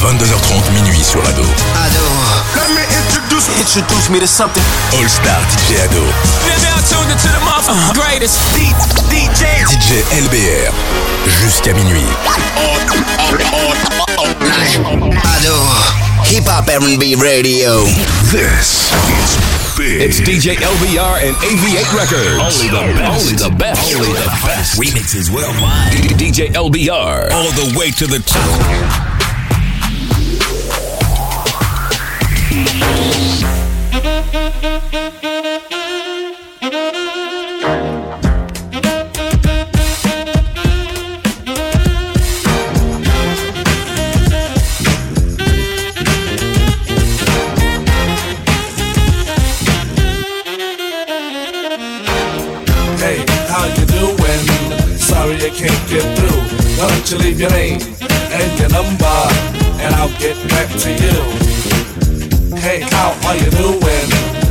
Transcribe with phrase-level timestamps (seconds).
[0.00, 1.42] 22h30 minuit sur Ado.
[1.42, 2.06] Ado.
[2.56, 4.62] Let me introduce, introduce me to something.
[4.94, 6.04] All Star DJ Ado.
[7.94, 9.64] greatest DJ.
[9.68, 10.72] DJ LBR.
[11.26, 12.06] Jusqu'à minuit.
[15.36, 16.09] Ado.
[16.30, 17.82] Hip Hop R&B Radio.
[18.30, 19.34] This is
[19.76, 19.98] big.
[20.00, 22.38] It's DJ LBR and AV8 Records.
[22.38, 23.26] Only the best.
[23.26, 23.94] Only the best.
[23.96, 24.78] Only the best.
[24.78, 25.90] Remixes worldwide.
[26.14, 27.32] DJ LBR.
[27.32, 29.10] All the way to the top.
[35.22, 35.86] Hey,
[57.10, 59.16] you leave your name and your number,
[59.82, 61.16] and I'll get back to you.
[62.56, 64.10] Hey, how are you doing?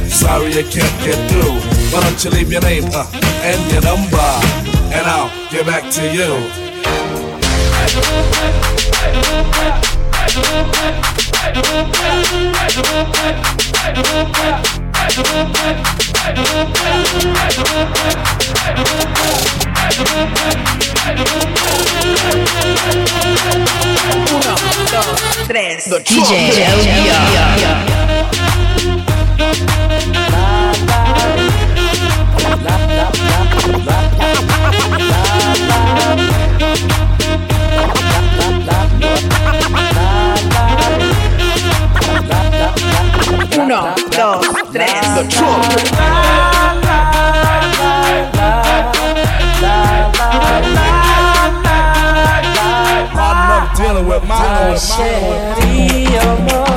[0.10, 1.56] Sorry I can't get through.
[1.92, 3.06] Why don't you leave your name uh,
[3.44, 4.18] and your number,
[4.94, 6.50] and I'll get back to you.
[26.10, 28.00] DJ LBR.
[43.70, 44.90] Uno, dos, tres.
[53.16, 56.69] I'm dealing with my Sherry, amor,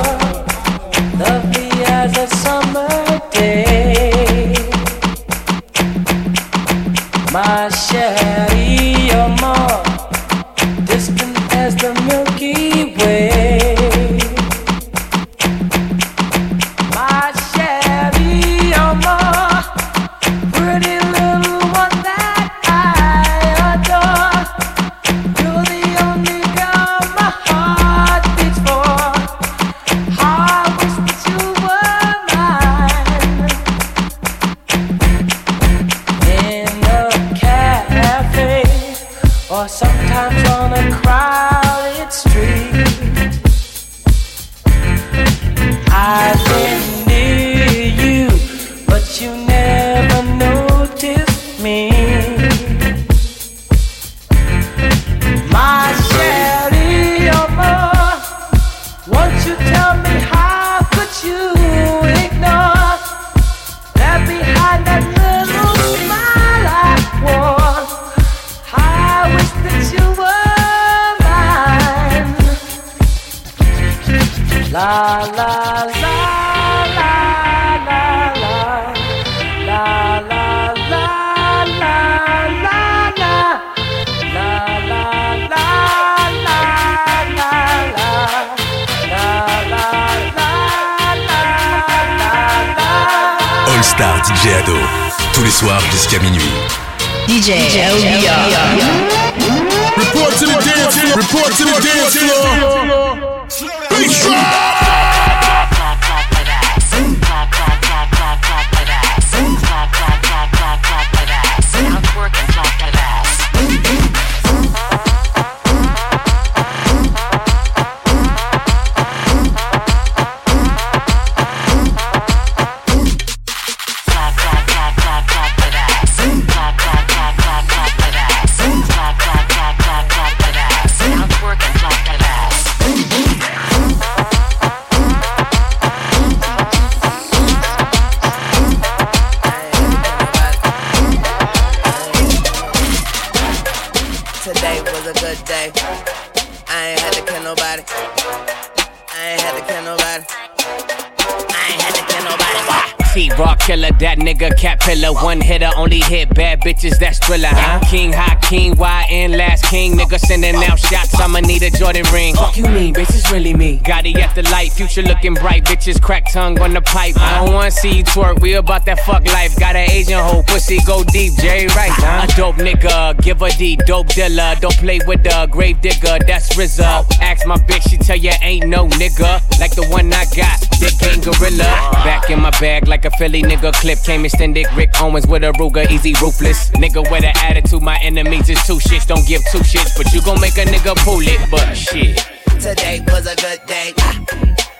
[157.33, 157.79] thriller, huh?
[157.89, 159.93] King, high king, YN, last king.
[159.93, 162.35] Nigga sending out shots, I'ma need a Jordan ring.
[162.35, 163.79] Fuck you mean, bitch, it's really me.
[163.79, 165.63] Gotti at the light, future looking bright.
[165.63, 167.15] Bitches crack tongue on the pipe.
[167.17, 169.57] I don't wanna see you twerk, we about that fuck life.
[169.59, 172.27] Got an Asian hoe, pussy go deep, Jay Right, huh?
[172.29, 174.55] A dope nigga, give a D, dope dealer.
[174.59, 177.05] Don't play with the grave digger, that's RZA.
[177.21, 180.59] Ask my bitch, tell ya ain't no nigga like the one I got.
[180.79, 181.63] Big gang gorilla.
[182.03, 183.71] Back in my bag like a Philly nigga.
[183.73, 184.67] Clip came extended.
[184.75, 186.69] Rick Owens with a Ruger, easy ruthless.
[186.71, 189.07] Nigga with an attitude, my enemies is two shits.
[189.07, 191.39] Don't give two shits, but you gon' make a nigga pull it.
[191.49, 192.17] But shit.
[192.59, 193.93] Today was a good day.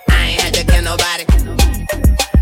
[0.09, 1.25] I ain't had to kill nobody.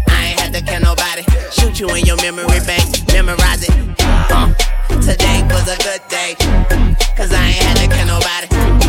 [0.10, 1.24] I ain't had to kill nobody.
[1.52, 3.74] Shoot you in your memory bank, memorize it.
[4.02, 4.54] Uh,
[5.02, 6.36] today was a good day.
[7.16, 8.81] Cause I ain't had to kill nobody.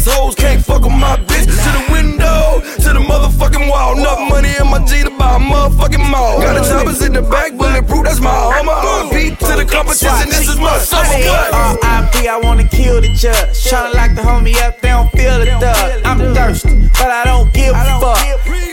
[0.00, 1.46] Ass hoes can't fuck with my bitch.
[1.46, 3.98] To the window, to the motherfucking wall.
[3.98, 6.40] Enough money in my G to buy a motherfucking mall.
[6.40, 8.72] Got a choppers in the back, bulletproof, that's my armor.
[8.72, 11.04] RP to the competition, this is my summer.
[11.04, 11.52] What?
[11.52, 12.28] R.I.P.
[12.28, 13.64] I wanna kill the judge.
[13.64, 16.02] Tryna lock the homie up, they don't feel the thug.
[16.04, 18.18] I'm thirsty, but I don't give a fuck.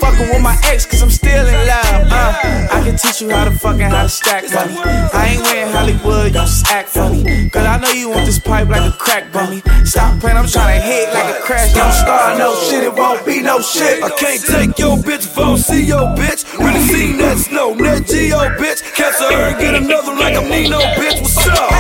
[0.02, 2.12] Fucking with my ex, cause I'm still in love.
[2.12, 4.78] Uh, I can teach you how to fucking how to stack money.
[5.14, 7.50] I ain't wearing Hollywood, you just act funny.
[7.50, 9.62] Cause I know you want this pipe like a crack bummy.
[9.84, 11.74] Stop playing, I'm tryna hit like a crash.
[11.74, 14.04] Don't start no shit, it won't be no shit.
[14.04, 16.42] I can't take your bitch if see your bitch.
[16.58, 18.82] Really seen that snow, that Geo bitch.
[18.96, 21.22] Catch her and get another like I'm Nino, bitch.
[21.22, 21.77] What's up?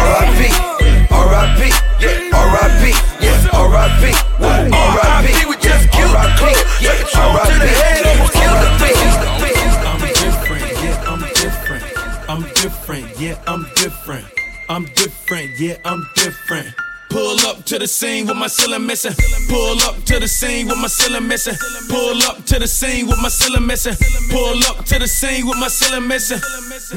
[18.77, 19.13] Ceiling missing.
[19.49, 21.55] Pull up to the scene with my ceiling missing.
[21.89, 23.95] Pull up to the scene with my ceiling missing.
[24.29, 26.39] Pull up to the scene with my ceiling missing.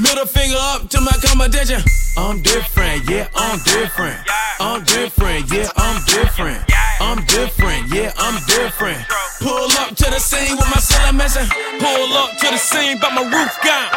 [0.00, 1.80] Middle finger up to my competition.
[2.16, 4.18] I'm different, yeah, I'm different.
[4.60, 6.60] I'm different, yeah, I'm different.
[7.00, 9.00] I'm different, yeah, I'm different.
[9.40, 11.48] Pull up to the scene with my ceiling missing.
[11.80, 13.88] Pull up to the scene, but my roof gone.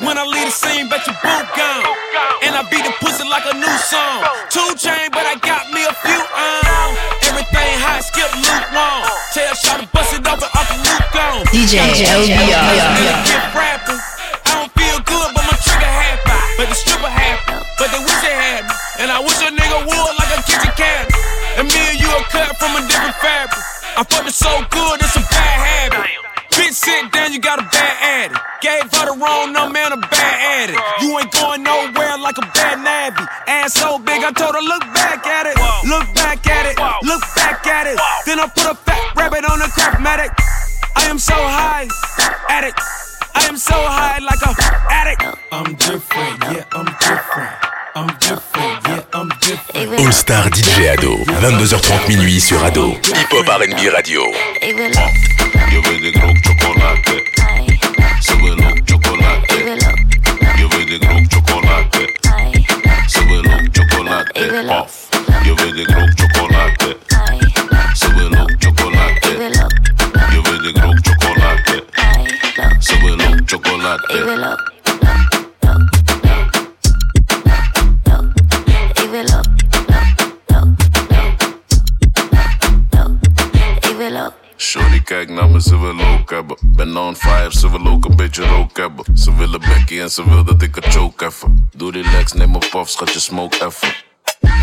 [0.00, 1.84] When I leave the scene, bet your boot gone.
[2.42, 4.24] And I beat the pussy like a new song.
[4.48, 6.27] Two chain, but I got me a few
[11.48, 12.60] DJ Nigga LBR.
[13.08, 16.36] I don't feel good, but my trigger happy.
[16.60, 17.56] But the stripper happy.
[17.80, 18.74] But they wish they had me.
[19.00, 21.16] And I wish a nigga would like a kitchen cabinet.
[21.56, 23.64] And me and you are cut from a different fabric.
[23.96, 26.04] I fucked it so good, it's a bad habit.
[26.52, 27.96] Bitch, sit down, you got a bad
[28.28, 28.44] addict.
[28.60, 30.36] Gave her the wrong number and a bad
[30.68, 30.84] addict.
[31.00, 33.24] You ain't going nowhere like a bad nabby.
[33.48, 35.56] Ass so big, I told her, look back at it.
[35.88, 36.76] Look back at it.
[37.08, 37.96] Look back at it.
[38.28, 40.36] Then I put a fat rabbit on the craftmatic.
[40.98, 41.86] I am so high,
[42.48, 42.80] addict.
[43.34, 44.52] I am so high like a
[44.90, 45.22] addict.
[45.52, 47.54] I'm different, yeah, I'm different.
[47.94, 50.00] I'm different, yeah, I'm different.
[50.00, 52.90] All Star DJ Ado, 22h30 minuit sur Ado.
[52.90, 54.22] Hip Hop R&B Radio.
[54.60, 56.32] Des gros
[58.38, 59.47] veux le
[88.28, 89.04] beetje rook hebben.
[89.16, 91.68] Ze willen bekkie en ze wil dat ik het choke even.
[91.76, 93.88] Doe relax, neem een puff, schat je smoke even.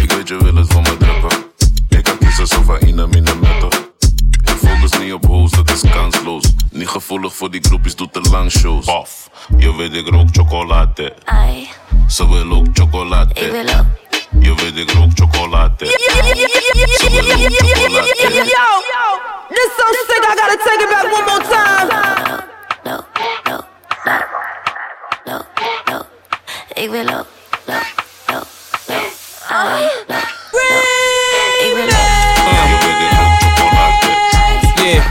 [0.01, 1.45] Ik weet je wil het van me drukken.
[1.89, 3.89] Ik kan kiezen zo van in en meter.
[4.43, 6.53] Ik focus niet op hoes, dat is kansloos.
[6.71, 8.85] Niet gevoelig voor die groepjes, doet te lang shows.
[8.85, 11.15] Off, je weet ik rook chocolade.
[12.07, 13.33] Ze wil ook chocolade.
[14.39, 15.85] Je weet ik rook chocolade.
[15.85, 18.13] Ze wil ook chocolade.
[19.49, 22.53] This so sick, I gotta take it back one more time.
[22.85, 23.34] Ik ook,
[24.05, 24.27] loop,
[25.23, 25.45] loop,
[25.85, 26.07] loop.
[26.73, 27.99] Ik wil ook, Je
[32.81, 34.13] weet ik rook chocolade.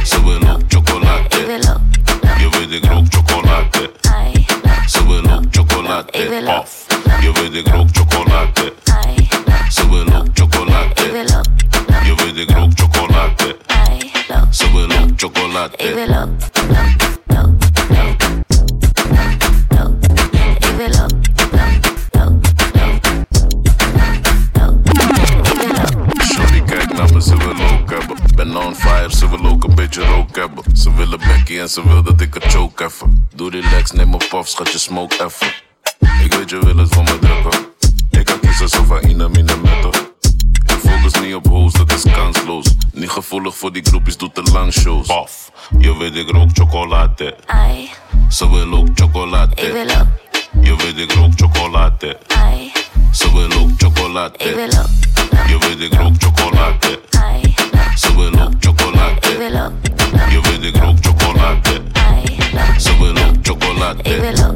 [0.05, 1.37] Ze wil ook chocolade.
[2.39, 3.93] Je weet ik rook chocolade.
[4.87, 5.31] Ze wil
[6.47, 6.61] ook.
[6.61, 6.87] Off.
[7.21, 8.73] Je weet ik rook chocolade.
[9.71, 10.95] Ze wil ook chocolade.
[12.05, 13.57] Je weet ik rook chocolade.
[14.51, 15.77] Ze wil ook chocolade.
[15.77, 16.29] ik wil
[28.45, 30.65] Ben on fire, ze wil ook een beetje rook hebben.
[30.77, 33.29] Ze willen bekkie en ze wil dat ik het choke even.
[33.35, 35.47] Doe relax, neem een puff, schat je smoke even.
[36.25, 37.67] Ik weet je wil het van me drukken.
[38.11, 39.91] Ik kan kiezen zo van metten.
[40.65, 42.67] Ik focus niet op hoes, dat is kansloos.
[42.93, 45.07] Niet gevoelig voor die groepjes, doet te lang shows.
[45.07, 47.37] Paf, je weet ik rook chocolade.
[47.47, 47.91] Ai,
[48.31, 49.55] Ze wil ook chocolade.
[49.55, 50.07] ik wil ook.
[50.65, 52.19] Je weet ik rook chocolade.
[52.27, 52.73] Ai,
[53.15, 54.39] Ze wil ook chocolade.
[54.39, 55.49] ik wil ook.
[55.49, 57.01] Je weet ik rook chocolade.
[57.25, 57.55] Ai,
[57.97, 59.37] Ze wil ook ik chocolade.
[59.39, 59.73] wil ook.
[60.31, 61.83] Je weet ik rook chocolade.
[62.79, 63.47] Ze wil ook
[64.03, 64.55] ik wil ook.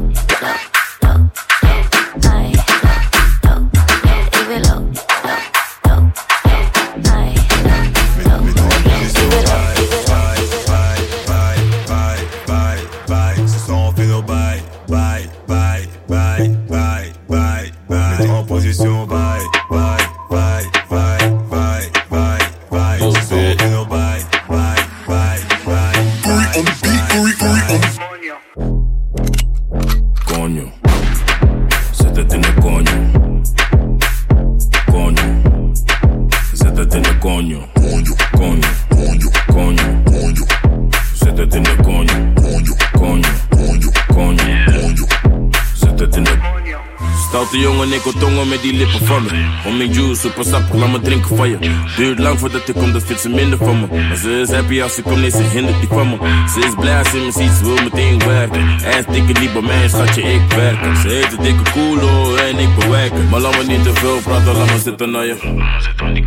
[47.49, 49.29] Stoute jongen, ik tongen met die lippen van me.
[49.65, 51.57] Om mijn juice, super sappig, laat me drinken van je.
[51.95, 53.87] Duurt lang voordat ik kom, dat vindt ze minder van me.
[54.07, 56.17] Maar ze is happy als ze komt, nee, ze hindert die van me.
[56.53, 58.61] Ze is blij als ze me ziet, ze wil meteen werken.
[58.83, 60.97] En dikke niet bij mij, schatje, ik werken.
[60.97, 63.29] Ze heet de dikke koelo en ik bewerken.
[63.29, 65.35] Maar laat me niet te veel praten, laat me zitten naar je.
[65.79, 66.23] Zit aan die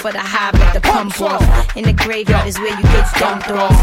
[0.03, 1.77] for the high, but the pump off.
[1.77, 3.77] In the graveyard is where you get dumped off.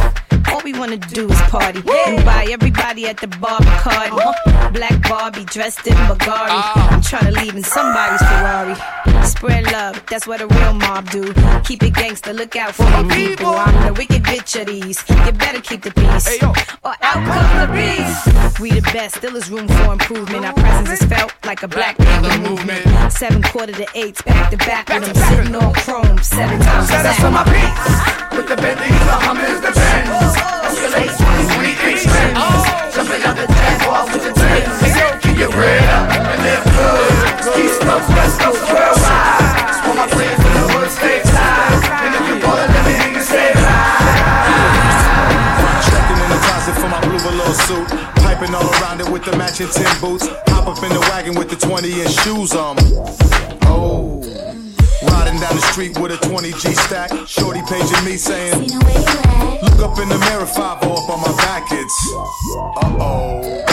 [0.52, 4.74] All we wanna do is party and buy everybody at the bar Bacardi.
[4.74, 6.52] Black Barbie dressed in Bulgari.
[6.52, 6.92] Ah.
[6.92, 8.76] I'm trying to leave in somebody's Ferrari.
[9.40, 11.32] Spread love, that's what a real mob do.
[11.64, 13.56] Keep it gangster, look out for the people.
[13.56, 15.00] I'm the wicked bitch of these.
[15.08, 16.28] You better keep the peace,
[16.84, 18.60] or out come the beast.
[18.60, 20.44] We the best, still is room for improvement.
[20.44, 22.84] Our presence is felt like a black panther movement.
[23.10, 26.18] Seven quarter to eights, back to back with them sitting on chrome.
[26.18, 28.36] Seven times Set us on my beats.
[28.36, 30.36] With the Bentleys, the Hummers, the Benz.
[30.68, 32.36] Escalate swings, we extend.
[32.92, 35.24] Jumping up the dance wall with the tens.
[35.24, 37.56] Keep your bread up and live good.
[37.56, 38.60] Keep East Coast, West Coast,
[49.30, 50.26] the matching tin boots.
[50.48, 52.76] Hop up in the wagon with the 20 inch shoes on.
[53.66, 54.20] Oh.
[55.06, 57.10] Riding down the street with a 20 G stack.
[57.26, 58.70] Shorty paging me saying,
[59.62, 61.64] Look up in the mirror, 5 up on my back.
[61.70, 63.64] It's uh oh.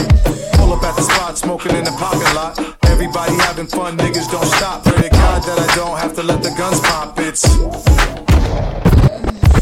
[0.57, 2.59] Pull up at the spot, smoking in the parking lot.
[2.85, 4.83] Everybody having fun, niggas don't stop.
[4.83, 7.17] Pray to God that I don't have to let the guns pop.
[7.19, 7.45] It's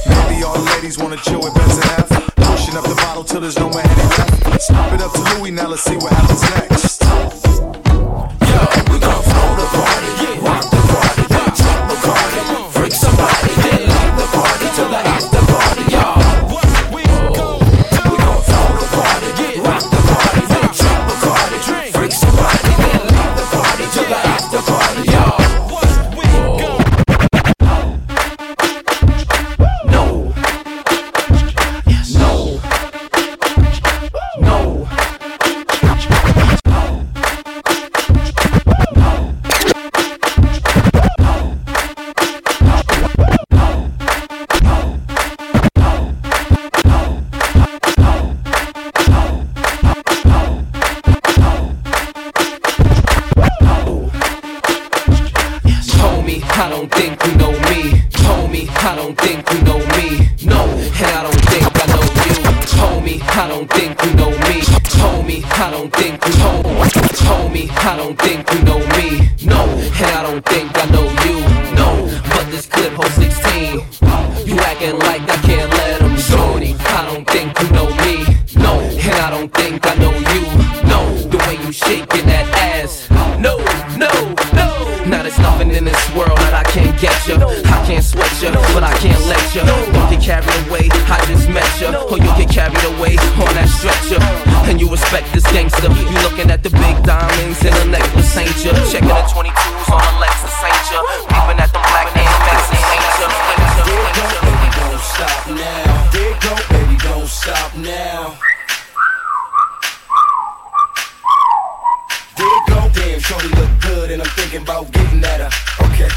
[0.08, 2.10] maybe all the ladies wanna chill with Benz and F.
[2.36, 4.05] Pushing up the bottle till there's no more.
[4.60, 7.45] Stop it up to Louis, now let's see what happens next.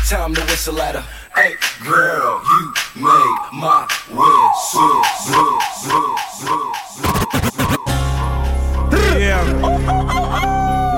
[0.09, 1.05] Time to whistle at her.
[1.37, 5.05] Hey, girl, you made my whistle.
[9.21, 9.45] Yeah.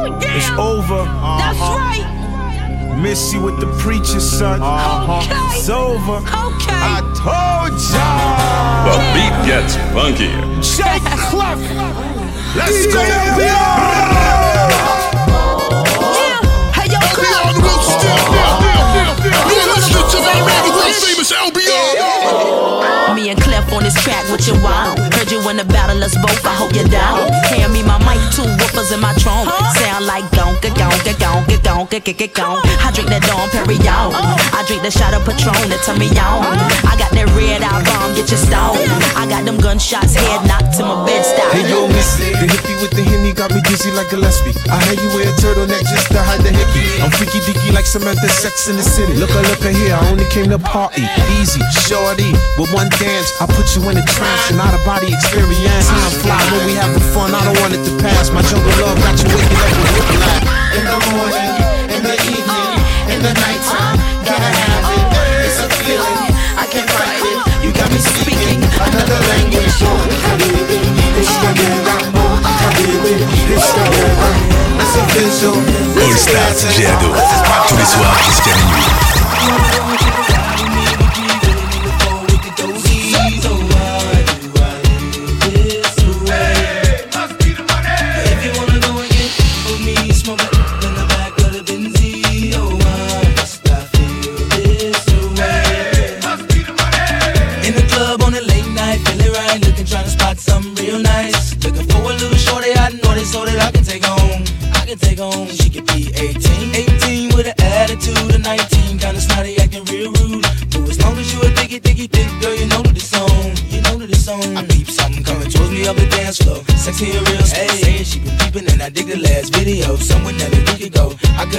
[0.03, 1.05] Oh, it's over.
[1.05, 1.77] That's uh-huh.
[1.77, 2.99] right.
[3.03, 4.63] Miss you with the preacher, son.
[4.63, 5.19] Uh-huh.
[5.19, 5.59] Okay.
[5.59, 6.19] It's over.
[6.19, 6.81] Okay.
[6.81, 8.07] I told ya.
[8.87, 10.31] The beat gets funky.
[10.63, 11.59] Jake Clef.
[12.55, 12.95] Let's DJ
[13.37, 13.55] go.
[16.73, 18.60] Hey, yo, Clef.
[20.11, 20.27] Cause
[20.75, 22.70] world famous LBR.
[23.15, 24.95] Me and Clef on this track with your wow.
[25.19, 26.47] Heard you in the battle, us both.
[26.47, 27.27] I hope you're down.
[27.51, 29.51] Hand me my mic, two woofers in my trunk.
[29.75, 32.71] Sound like gonka, gonka, gonka, gonka, gonka, gonka.
[32.87, 34.15] I drink that Dom Perignon.
[34.15, 34.55] Oh.
[34.55, 36.47] I drink the shot of Patron that turn me on.
[36.87, 38.79] I got that red eye bomb, get your stone.
[39.19, 41.51] I got them gunshots, head knocked to my bed stop.
[41.51, 44.55] Hey yo, Missy, the hippie with the henny got me dizzy like Gillespie.
[44.71, 47.03] I had you wear a turtleneck just to hide the hickey.
[47.03, 49.19] I'm freaky dicky like Samantha Sex in the City.
[49.19, 51.03] Look, look at here, I only came to party.
[51.43, 51.59] Easy,
[51.91, 55.89] shorty, with one dance, I put you in a trance and out of body experience.
[55.89, 58.29] Time fly when we having fun, I don't want it to pass.
[58.31, 60.45] My jungle love got you waking up with whiplash.
[60.77, 61.51] In the morning,
[61.97, 62.77] in the evening,
[63.09, 63.97] in the nighttime,
[64.29, 65.49] gotta have it.
[65.49, 66.29] It's a feeling,
[66.61, 67.41] I can't fight it.
[67.65, 69.81] You got me speaking another language.
[71.21, 71.51] It's the
[74.81, 75.57] It's official.
[75.57, 77.17] All Stars G.A.D.O.
[77.69, 79.20] Tous les soirs jusqu'à minuit.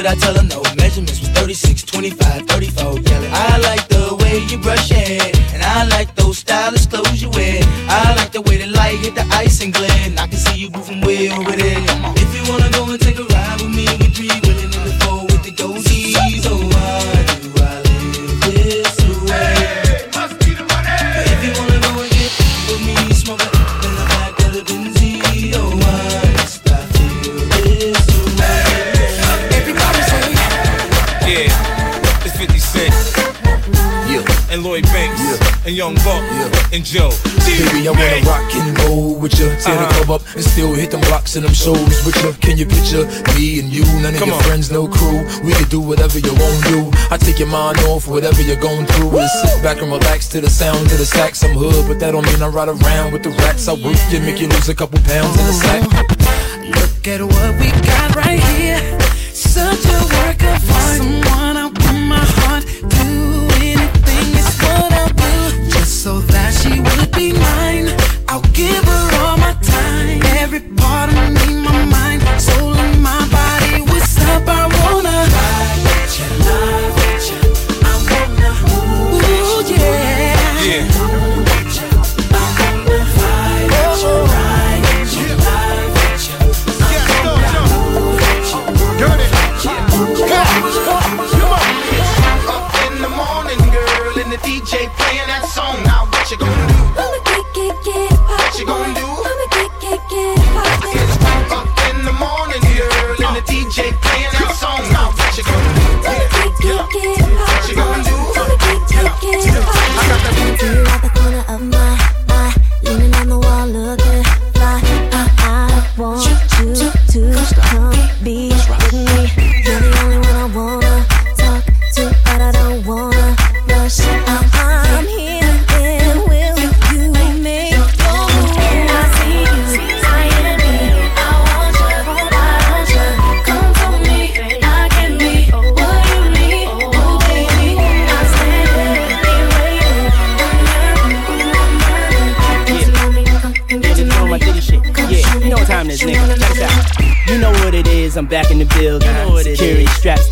[0.08, 0.62] I tell her no?
[0.78, 2.81] Measurements was 36, 25, 34.
[32.42, 32.94] 50 Cent.
[34.50, 35.22] And Lloyd Banks.
[35.64, 36.26] And Young Buck.
[36.74, 37.14] And Joe.
[37.46, 39.46] Baby, I wanna rock and roll with you.
[39.62, 40.04] Tear the uh-huh.
[40.04, 42.34] club up and still hit them blocks and them shows with you.
[42.42, 43.06] Can you picture
[43.38, 43.86] me and you?
[44.02, 44.44] None of Come your on.
[44.44, 45.22] friends, no crew.
[45.46, 46.80] We can do whatever you want to do.
[47.12, 49.12] I take your mind off whatever you're going through.
[49.12, 51.44] Just sit back and relax to the sound of the sax.
[51.44, 53.68] I'm hood, but that don't mean I ride around with the rats.
[53.68, 55.82] I work you, make you lose a couple pounds in the sack.
[56.74, 58.82] Look at what we got right here.
[59.32, 60.98] Such a work of art.
[60.98, 61.81] Someone I put
[62.12, 62.64] my heart
[62.96, 63.08] to.
[63.72, 64.30] Anything
[64.64, 65.36] what I'll do.
[65.74, 67.88] Just so that she would be mine.
[68.28, 70.20] I'll give her all my time.
[70.44, 70.62] Every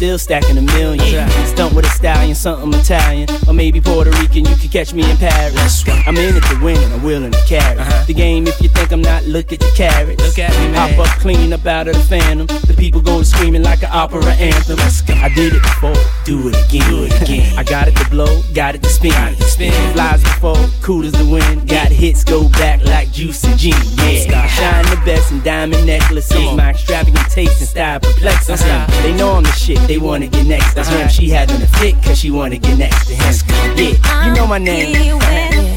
[0.09, 1.29] still stacking a million.
[1.45, 3.29] Stunt with a stallion, something Italian.
[3.47, 5.83] Or maybe Puerto Rican, you could catch me in Paris.
[6.07, 7.77] I'm in it to win and I'm willing to carry.
[7.77, 8.05] Uh-huh.
[8.05, 10.23] The game, if you think I'm not, look at the carrots.
[10.23, 12.47] Look at me, Hop up clean up out of the phantom.
[12.47, 14.79] The people go screaming like an opera anthem.
[14.79, 15.93] I did it before,
[16.29, 16.89] do it again.
[16.89, 17.57] Do it again.
[17.57, 19.11] I got it to blow, got it to spin.
[19.11, 19.93] Got it to spin.
[19.93, 21.67] Flies before, cool as the wind.
[21.67, 23.73] Got hits, go back like juice and gin.
[23.97, 26.55] Yeah, shine the best in diamond necklaces.
[26.55, 28.55] My extravagant taste and style perplexing.
[28.55, 29.01] Uh-huh.
[29.01, 30.99] They know I'm the shit, they wanna get next to him.
[30.99, 31.07] Uh-huh.
[31.07, 33.33] She having a fit, cause she wanna get next to him.
[33.75, 34.95] Yeah, you know my name.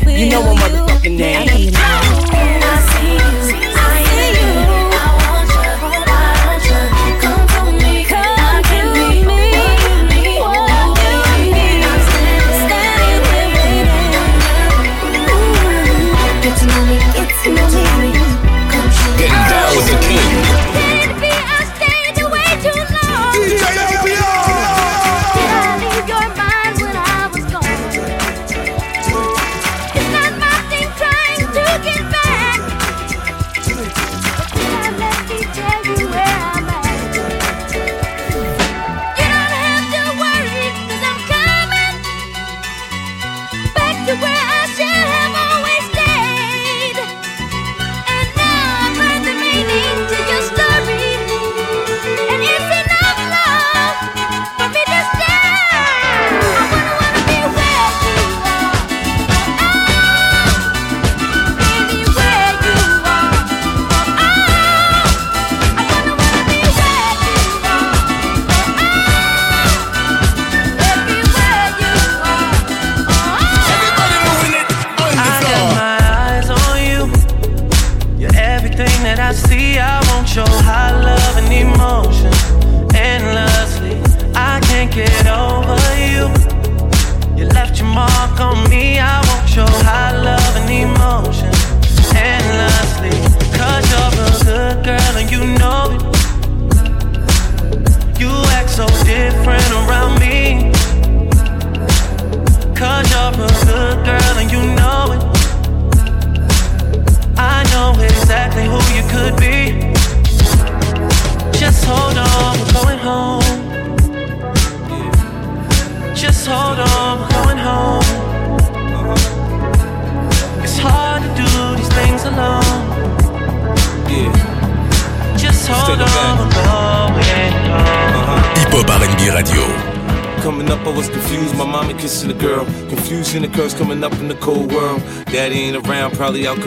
[0.06, 1.46] You know my motherfucking name.
[1.46, 1.72] Getting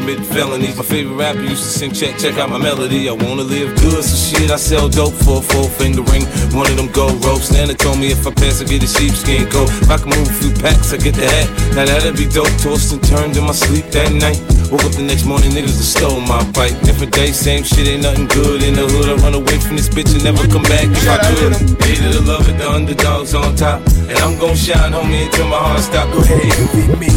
[0.05, 0.77] committing felonies.
[0.77, 3.09] My favorite rapper used to sing, check, check out my melody.
[3.09, 6.25] I wanna live good, so shit, I sell dope for a four finger ring.
[6.53, 7.51] One of them gold ropes.
[7.51, 9.69] Nana told me if I pass, I get a sheepskin coat.
[9.81, 11.49] If I can move a few packs, I get the hat.
[11.75, 12.53] Now that'd be dope.
[12.61, 14.54] Tossed and turned in my sleep that night.
[14.71, 16.73] Woke up the next morning, niggas have stole my bike.
[16.81, 19.13] Different day, same shit, ain't nothing good in the hood.
[19.13, 21.53] I run away from this bitch and never come back if I could.
[21.85, 23.85] Hated to love it, the underdogs on top.
[24.09, 26.09] And I'm gon' shine, homie, until my heart stop.
[26.09, 27.09] Go ahead, envy me.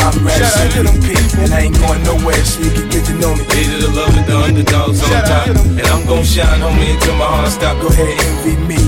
[0.00, 1.12] I'm Radicin P,
[1.44, 3.44] and I ain't going nowhere, so you can get to know me.
[3.44, 5.52] Hated to love it, the underdogs on top.
[5.52, 7.76] And I'm gon' shine, homie, until my heart stop.
[7.76, 8.80] Go ahead, envy me.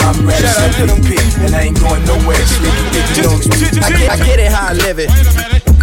[0.00, 3.52] I'm Radicin P, and I ain't going nowhere, so you can get to know me.
[3.84, 5.12] I get, I get it how I live it.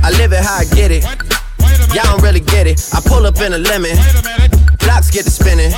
[0.01, 1.05] I live it how I get it.
[1.97, 2.77] Y'all don't really get it.
[2.93, 3.97] I pull up in a lemon.
[4.86, 5.71] Blocks get to spinning.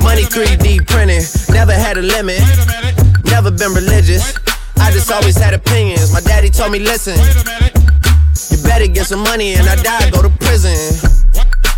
[0.00, 1.20] Money 3D printing.
[1.52, 2.40] Never had a limit.
[3.26, 4.32] Never been religious.
[4.78, 6.10] I just always had opinions.
[6.10, 7.18] My daddy told me, listen.
[8.48, 10.74] You better get some money and I die, go to prison.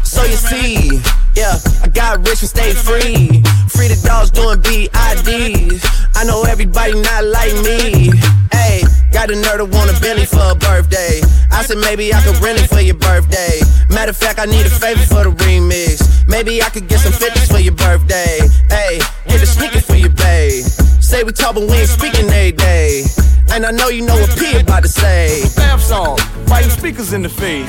[0.04, 1.02] So you see,
[1.34, 3.42] yeah, I got rich and stayed free.
[3.74, 5.99] Free the dogs doing BIDs.
[6.20, 8.12] I know everybody not like me.
[8.52, 11.22] Hey, got a nerd to want a Bentley for a birthday.
[11.50, 13.60] I said maybe I could rent it for your birthday.
[13.88, 16.28] Matter of fact, I need a favor for the remix.
[16.28, 18.36] Maybe I could get some 50s for your birthday.
[18.68, 20.62] Hey, hit a sneaker for your babe.
[21.00, 23.04] Say we talk, but we ain't speaking every day.
[23.52, 25.42] And I know you know what P about to say.
[25.42, 27.68] Staff song, why you speakers in the face.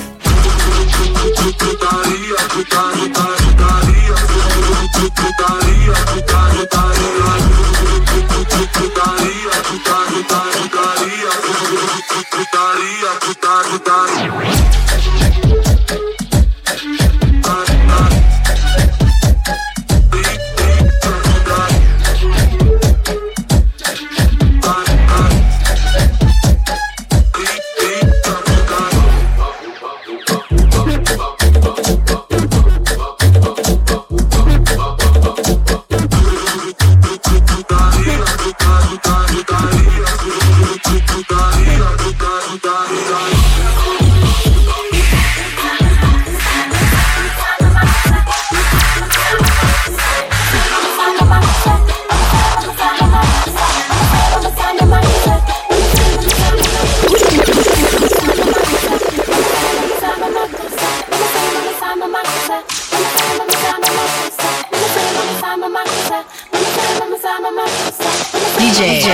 [68.82, 69.06] DJ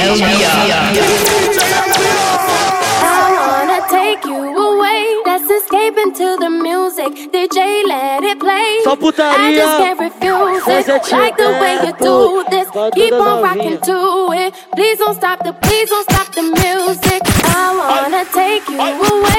[3.03, 5.03] I wanna take you away.
[5.25, 7.12] Let's escape into the music.
[7.34, 8.80] DJ, let it play.
[8.86, 9.36] Só putaria.
[9.38, 11.12] I just can't refuse Cause it.
[11.12, 12.67] Like the way you do this.
[12.95, 14.53] Keep on rocking to it.
[14.73, 17.21] Please don't stop the, please don't stop the music.
[17.43, 19.37] I wanna take you away.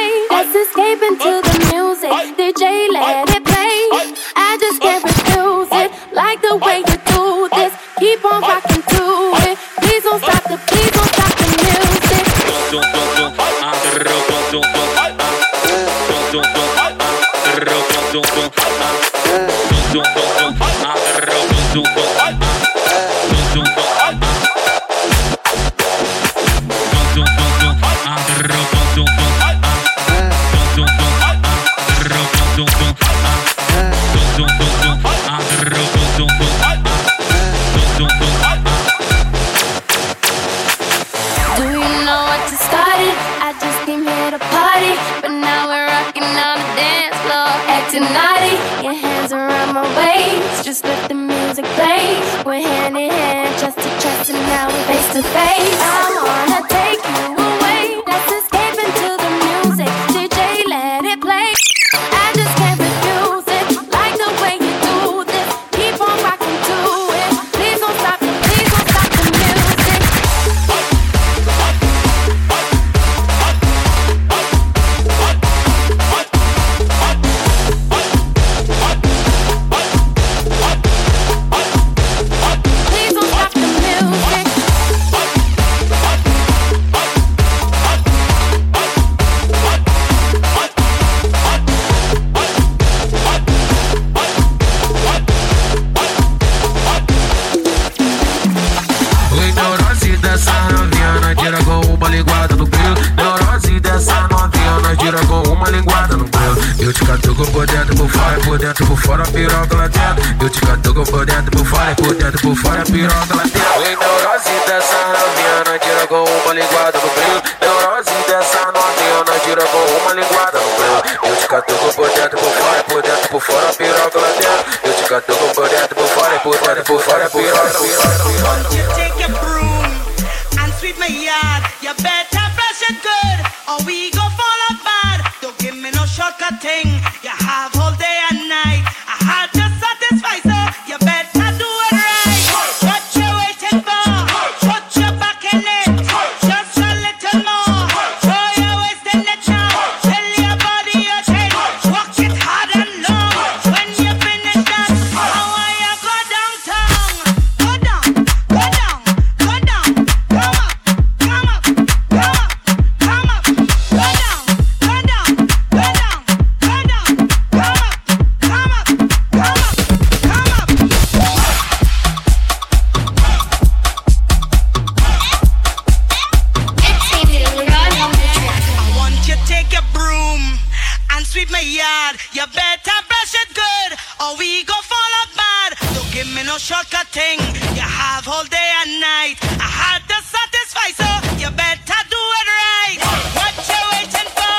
[189.18, 189.38] Night.
[189.59, 191.09] I had to satisfy, so
[191.42, 192.98] you better do it right.
[193.38, 194.59] What you waiting for?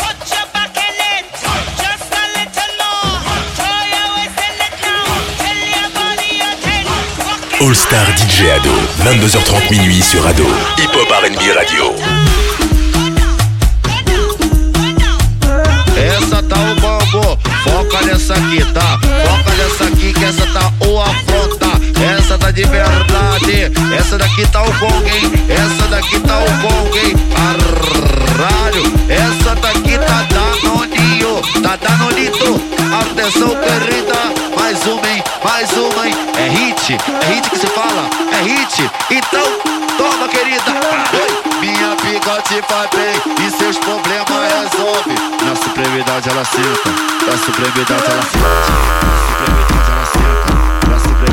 [0.00, 1.24] Put your back in it.
[1.82, 3.16] Just a little more.
[3.56, 5.04] Throw your waist in it now.
[5.42, 6.84] Tell your body your thing.
[7.26, 10.48] Walk it All Star DJ Ado, 22h30 minuit sur Ado.
[10.78, 11.86] Hip Hop RB Radio.
[15.96, 18.98] Essa tá o bambu, foca nessa aqui, tá?
[19.26, 21.69] Foca nessa aqui que essa tá o afronta.
[22.50, 25.32] De verdade, essa daqui tá o gong, hein?
[25.48, 27.14] Essa daqui tá o gong, hein?
[28.36, 32.60] Caralho, essa daqui tá danoninho, tá danonito.
[33.00, 34.18] Atenção, querida,
[34.58, 35.22] mais uma, hein?
[35.44, 36.14] Mais uma, hein?
[36.36, 38.90] É hit, é hit que se fala, é hit.
[39.10, 39.46] Então,
[39.96, 40.72] toma, querida.
[41.60, 45.14] Minha pica te faz bem e seus problemas resolve.
[45.44, 46.90] Na supremidade ela senta,
[47.30, 48.72] na supremidade ela forte.
[49.40, 49.99] Na ela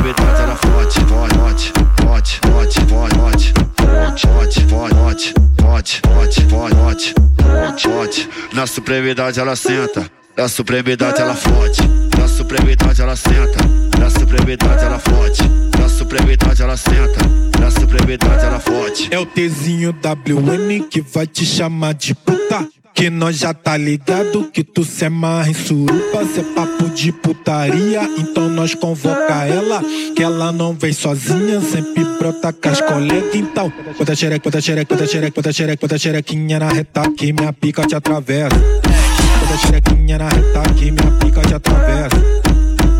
[0.06, 1.00] ela forte.
[1.00, 3.54] Forte, forte, forte, forte, forte,
[3.86, 8.28] forte, forte, forte, forte, forte, forte, forte, forte.
[8.52, 11.82] Na supremidade ela senta, na supremidade ela forte.
[12.18, 13.58] Na supremidade ela senta,
[13.98, 15.42] na supremidade ela forte.
[15.78, 17.20] Na supremidade ela senta,
[17.60, 19.08] na supremidade ela forte.
[19.10, 22.68] É o Tzinho WN que vai te chamar de puta.
[22.94, 28.02] Que nós já tá ligado que tu se amarra em suruba, cê papo de putaria,
[28.18, 29.80] então nós convoca ela,
[30.16, 34.94] que ela não vem sozinha, sempre brota com as colegas, então bota xereca, bota xereca,
[34.94, 38.56] bota xereca, bota xereca, bota xerequinha na reta que minha pica te atravessa.
[38.56, 42.16] Bota xerequinha na reta que minha pica te atravessa.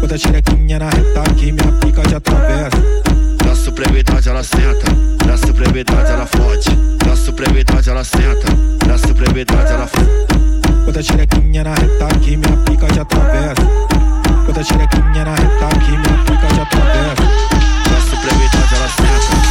[0.01, 3.08] Bota xerequinha na reta que minha pica te atravessa.
[3.49, 4.93] Na supremidade ela senta,
[5.27, 6.69] na supremidade ela fode.
[7.07, 8.47] Na supremidade ela senta,
[8.87, 10.85] na supremidade ela fode.
[10.85, 13.63] Bota xerequinha na reta que minha pica te atravessa.
[14.47, 17.23] Bota xerequinha na reta que minha pica te atravessa.
[17.91, 19.48] Na supremidade ela senta,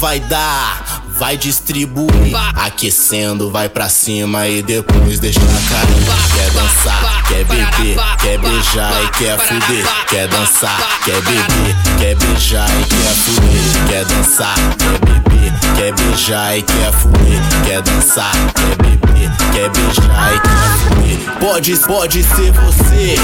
[0.00, 2.34] vai dar, vai distribuir.
[2.56, 5.86] Aquecendo, vai pra cima e depois deixa cara.
[6.34, 9.86] Quer dançar, quer beber, quer beijar e quer fuder.
[10.08, 13.88] Quer dançar, quer beber, quer beijar e quer fuder.
[13.88, 17.40] Quer dançar, quer beber, quer beijar e quer fuder.
[17.66, 21.40] Quer dançar, quer beber, quer beijar e quer fuder.
[21.40, 23.16] Pode, pode ser você,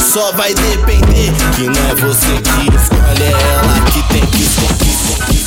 [0.00, 1.32] só vai depender.
[1.54, 5.43] Que não é você que escolhe, é ela que tem que escolher.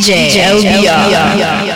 [0.00, 1.10] DJ LBR.
[1.12, 1.69] Taking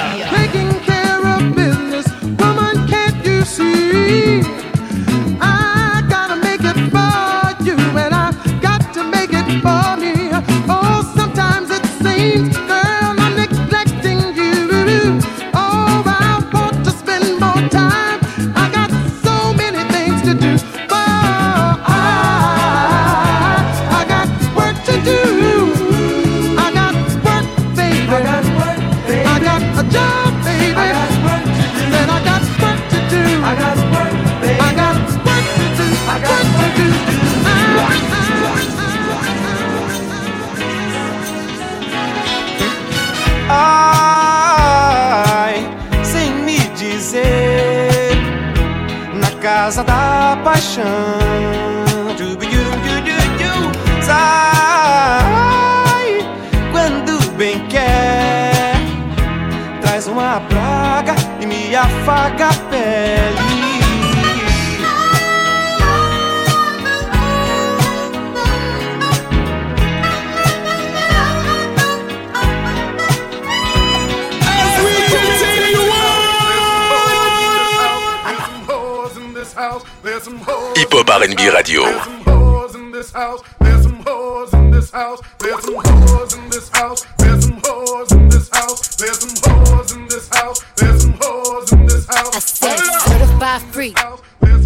[91.94, 92.34] this house.
[92.34, 93.94] I said certified free,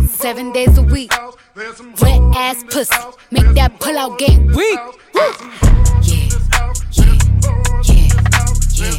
[0.08, 1.12] seven days a week.
[1.54, 2.94] Wet ass pussy,
[3.30, 4.78] make that pull out game weak.
[5.14, 5.32] Yeah,
[6.02, 6.28] yeah,
[6.92, 7.18] yeah,
[7.84, 8.98] yeah,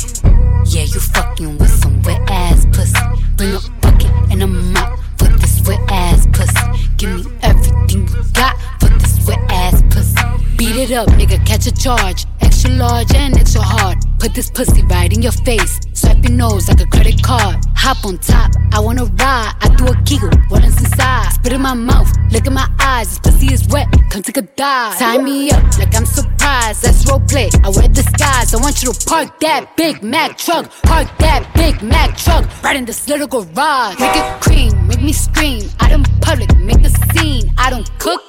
[0.66, 0.84] yeah.
[0.84, 1.69] You fucking with
[10.80, 12.26] it up, nigga, catch a charge.
[12.42, 13.98] Extra large and extra hard.
[14.20, 15.80] Put this pussy right in your face.
[15.94, 17.58] Swipe your nose like a credit card.
[17.76, 19.54] Hop on top, I wanna ride.
[19.62, 21.32] I do a giggle, what is inside?
[21.34, 23.08] Spit in my mouth, look in my eyes.
[23.10, 24.98] This pussy is wet, come take a dive.
[24.98, 26.84] Tie me up like I'm surprised.
[26.84, 27.50] Let's role play.
[27.64, 28.54] I wear disguise.
[28.54, 30.72] I want you to park that Big Mac truck.
[30.84, 34.00] Park that Big Mac truck right in this little garage.
[34.00, 35.70] Make it cream, make me scream.
[35.80, 37.54] I don't public, make a scene.
[37.58, 38.29] I don't cook.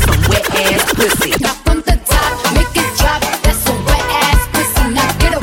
[0.05, 1.31] some wet ass pussy.
[1.31, 3.21] The top, make it drop.
[3.43, 4.83] That's some wet ass pussy.
[4.93, 5.39] Now get a.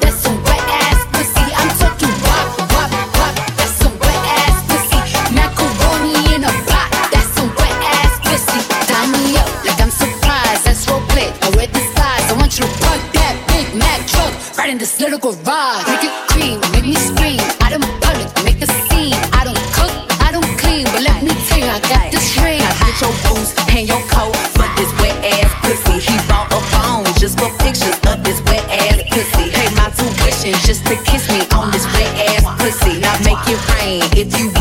[0.00, 1.44] That's some wet ass pussy.
[1.60, 3.32] I'm talking wop, wop, wop.
[3.58, 5.00] That's some wet ass pussy.
[5.34, 6.88] Macaroni in a pot.
[7.12, 8.60] That's some wet ass pussy.
[9.12, 10.64] Me up like I'm surprised.
[10.64, 10.86] That's.
[11.42, 12.26] I disguise.
[12.30, 12.72] I want you to
[13.16, 16.07] that Big Mac truck right in this little garage.
[34.18, 34.57] If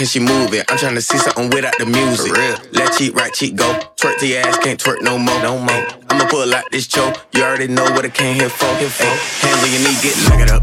[0.00, 0.64] because she move it.
[0.72, 2.32] I'm trying to see something without the music.
[2.72, 3.68] Left cheek, right cheek, go.
[4.00, 5.86] Twerk to your ass, can't twerk no more, no more.
[6.08, 7.20] I'ma pull out this choke.
[7.34, 8.64] You already know what I came here for.
[8.80, 9.04] Here for.
[9.04, 10.59] Hands on your knee, get it up,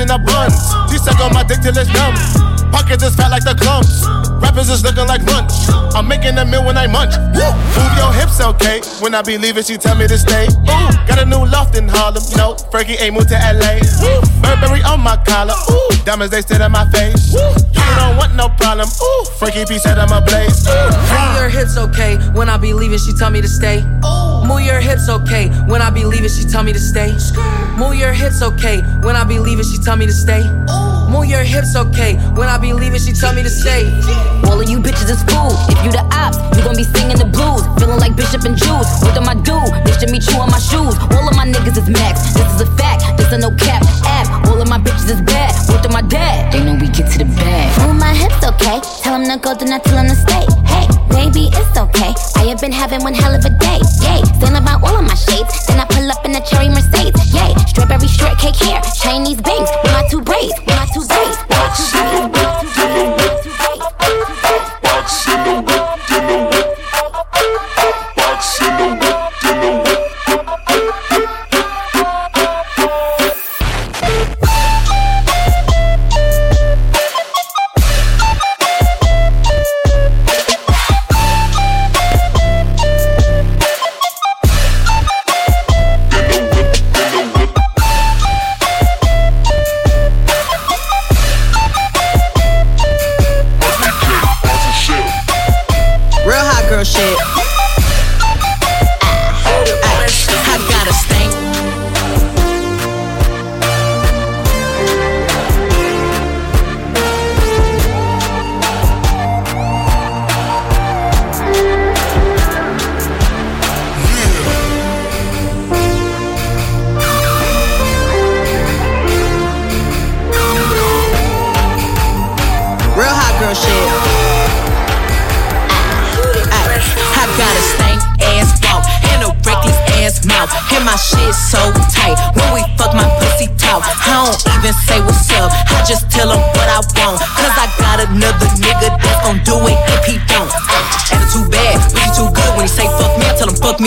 [0.00, 0.90] bitch in the buns.
[0.90, 2.14] She suck on my dick till it's numb.
[2.72, 4.06] Pockets is fat like the clumps.
[4.40, 5.52] Rappers is looking like lunch.
[5.94, 7.14] I'm making a meal when I munch.
[7.34, 8.80] Move your hips, okay?
[9.00, 10.46] When I be leaving, she tell me to stay.
[10.46, 12.22] Ooh, got a new loft in Harlem.
[12.36, 13.82] No, Frankie ain't moved to LA.
[14.40, 15.54] Burberry on my collar.
[15.70, 17.32] Ooh, diamonds they sit on my face.
[17.32, 18.88] You don't want no problem.
[18.88, 20.64] Ooh, Frankie P said I'm a blaze.
[20.64, 23.84] Move your hips okay when I be leaving, she tell me to stay.
[24.50, 27.12] Move your hips okay when I be leaving, she tell me to stay.
[27.78, 30.42] Move your hips okay when I be leaving, she tell me to stay.
[31.10, 33.84] Move your hips okay when I be leaving, she tell me to stay.
[34.46, 35.50] All of you bitches is fool.
[35.68, 37.66] If you the ops, you gon' be singing the blues.
[37.78, 38.88] Feeling like Bishop and Juice.
[39.02, 39.58] What do I do?
[39.82, 40.94] Bitch to meet you on my shoes.
[41.12, 42.32] All of my niggas is max.
[42.34, 43.02] This is a fact.
[43.18, 44.46] This a no cap app.
[44.46, 45.50] All of my bitches is bad.
[45.68, 46.52] What to my dad?
[46.52, 47.68] They know we get to the bag.
[47.86, 48.80] Move my hips, okay.
[49.02, 50.46] Tell him to go, then I tell him to stay.
[50.66, 52.14] Hey, baby, it's okay.
[52.36, 53.80] I have been having one hell of a day.
[54.06, 55.66] Yay, saying about all of my shades.
[55.66, 57.34] Then I pull up in a cherry Mercedes.
[57.34, 58.80] Yay, strawberry shortcake hair.
[58.94, 60.54] Chinese bangs with my two braids.
[60.66, 61.38] With my two braids.
[61.38, 62.49] With my two braids.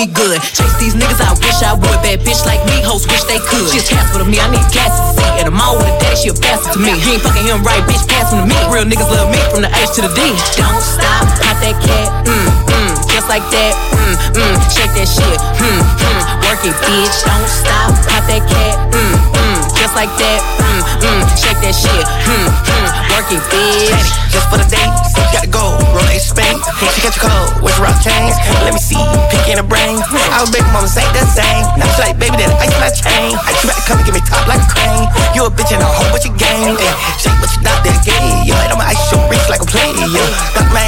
[0.03, 0.39] Me good.
[0.43, 1.99] Chase these niggas, I wish I would.
[2.03, 3.71] Bad bitch like me, hoes wish they could.
[3.71, 3.83] She a
[4.19, 5.31] to me, I need gas to see.
[5.39, 6.91] And I'm all with a daddy, she a bastard to me.
[6.91, 8.57] You ain't fucking him right, bitch, pass him to me.
[8.67, 10.19] Real niggas love me from the H to the D.
[10.59, 15.39] Don't stop, pop that cat, mm, mm, just like that, mm, mm, shake that shit,
[15.59, 17.15] mm, mm, work it, bitch.
[17.23, 20.81] Don't stop, pop that cat, mm, mm, just like that, mm,
[21.13, 24.09] mm, shake that shit, mm, mm, work it, bitch.
[24.33, 25.77] Just for the you gotta go.
[25.93, 26.57] Roll a Spain.
[26.81, 27.61] Hey, she got your cold.
[27.61, 28.33] Where's rock chains?
[28.65, 30.01] Let me see you pick in the brain.
[30.01, 31.65] Was baby mama say the same.
[31.77, 33.33] Now she like, baby, that ice my chain.
[33.33, 35.05] I you better come and give me top like a crane.
[35.37, 36.77] You a bitch and a whole bunch of game.
[36.77, 38.45] Ay, shake what you not that gay.
[38.45, 39.93] Yo, I know my ice show rich like a player.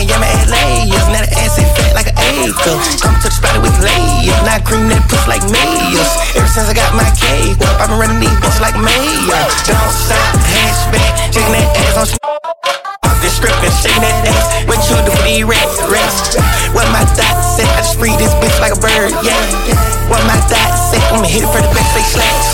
[0.05, 0.86] Yeah, my LA.
[1.09, 2.76] Now the ass ain't fat like an acre.
[2.99, 4.36] Come to the spot with layers.
[4.43, 6.11] Now cream that puss like mayors.
[6.36, 9.41] Ever since I got my cake I've been running these bitches like mayor.
[9.65, 10.14] Don't stop,
[10.55, 12.07] hatchback, shaking that ass on.
[13.05, 14.47] Off the strip and shaking that ass.
[14.68, 16.38] What you do for these rats, rats?
[16.74, 19.39] What my thought said, I just free this bitch like a bird, yeah.
[20.11, 22.45] What my thought said, I'ma hit it for the back, say slash.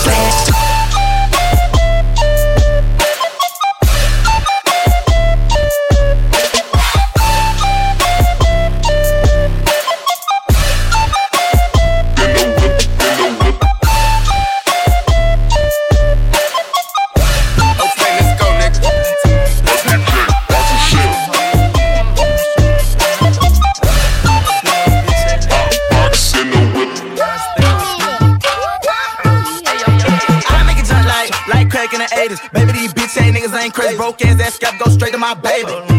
[34.12, 35.91] Broke ass ass scalp go straight to my baby.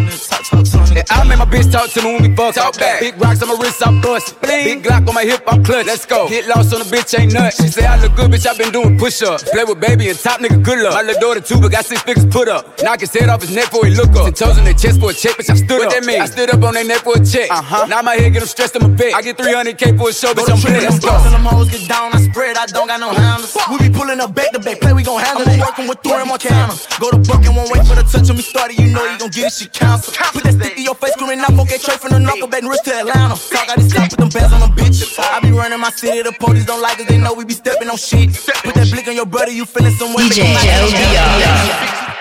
[1.12, 2.56] And I make my bitch talk to me when we fuck.
[2.56, 3.00] Talk back.
[3.00, 4.40] Big rocks on my wrist, I'm bust.
[4.42, 5.86] Big Glock on my hip, I'm clutch.
[5.86, 6.30] Let's go.
[6.30, 7.58] Get lost on the bitch, ain't nuts.
[7.58, 9.44] She say I look good, bitch, I been doing push ups.
[9.50, 10.94] Play with baby and top nigga, good luck.
[10.94, 12.82] My little daughter too, but got six figures put up.
[12.82, 14.26] Knock his head off his neck before he look up.
[14.26, 15.94] Ten toes in their chest for a check, bitch, I stood What up.
[15.94, 16.22] that mean?
[16.22, 17.50] I stood up on their neck for a check.
[17.52, 17.86] Uh-huh.
[17.88, 19.14] Now my head get them stressed, I'm a bet.
[19.14, 20.84] I get 300k for a show, bitch, I'm bet.
[20.84, 21.12] Let's go.
[21.22, 23.58] Till them hoes get down, I spread, I don't got no handles.
[23.70, 25.60] We be pulling up back to back, play, we gon' handle it.
[25.60, 26.74] I'm working with and Montana.
[27.00, 29.18] Go to Buck and won't wait for the touch on me started, you know you
[29.18, 30.14] gon' get it, shit cancel.
[30.32, 32.86] Put that stick to your face, screaming out, okay, straight from the knuckle, back wrist
[32.86, 33.36] to Atlanta.
[33.36, 35.20] Talk out this stop with them bands on them bitch.
[35.20, 37.90] I be running my city, the police don't like us, they know we be stepping
[37.90, 38.34] on shit.
[38.64, 40.30] Put that blick on your brother, you feeling some way.
[40.30, 42.14] DJ make LBR.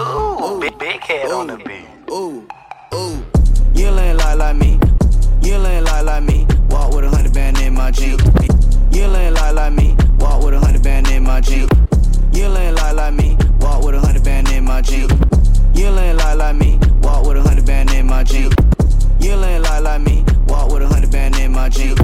[0.00, 1.88] Ooh, big, big head on the beat.
[2.10, 2.46] Ooh,
[2.94, 3.24] ooh.
[3.74, 4.78] You ain't lie like me.
[5.42, 6.46] You ain't lie like me.
[6.70, 8.20] Walk with a hundred band in my jeep.
[8.92, 9.96] You ain't lie like me.
[10.18, 11.70] Walk with a hundred band in my jeep.
[12.32, 13.36] You ain't lie like me.
[13.60, 15.12] Walk with a hundred band my jeans.
[15.74, 18.54] You ain't like like me, walk with a hundred band in my jeans.
[19.20, 21.98] You ain't like like me, walk with a hundred band in my jeans.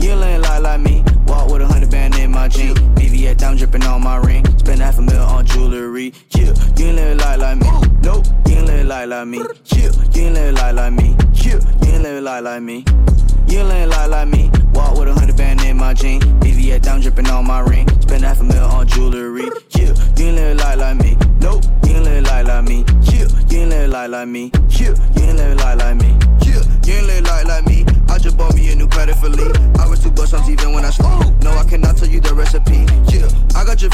[0.00, 2.74] You ain't like like me, Walk with a hundred band in my jean.
[2.96, 4.44] BBA time dripping on my ring.
[4.58, 6.12] Spend half a mil on jewelry.
[6.34, 7.68] Yeah, you ain't living life like me.
[8.02, 9.38] Nope, you ain't living life like me.
[9.66, 11.16] Yeah, you ain't living life like me.
[11.34, 12.84] Yeah, you ain't living life like me.
[13.48, 14.50] You ain't living life like me.
[14.74, 16.20] Walk with a hundred band in my jean.
[16.40, 17.88] BBA time dripping on my ring.
[18.00, 19.50] Spend half a mil on jewelry.
[19.70, 21.16] Yeah, you ain't living life like me.
[21.40, 22.84] Nope, you ain't living life like me.
[23.02, 24.50] Yeah, you ain't living life like me.
[24.70, 26.16] Yeah, you ain't living life like me.
[26.44, 27.51] Yeah, you ain't living life like me.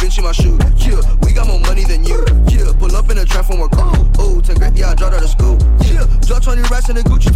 [0.08, 0.58] I got Da Vinci my shoe.
[0.78, 2.24] Yeah, we got more money than you.
[2.48, 3.72] Yeah, pull up in a from work.
[3.74, 5.58] Oh, ooh, 10 grand, yeah, I dropped out of school.
[5.84, 7.30] Yeah, drop 20 racks in the Gucci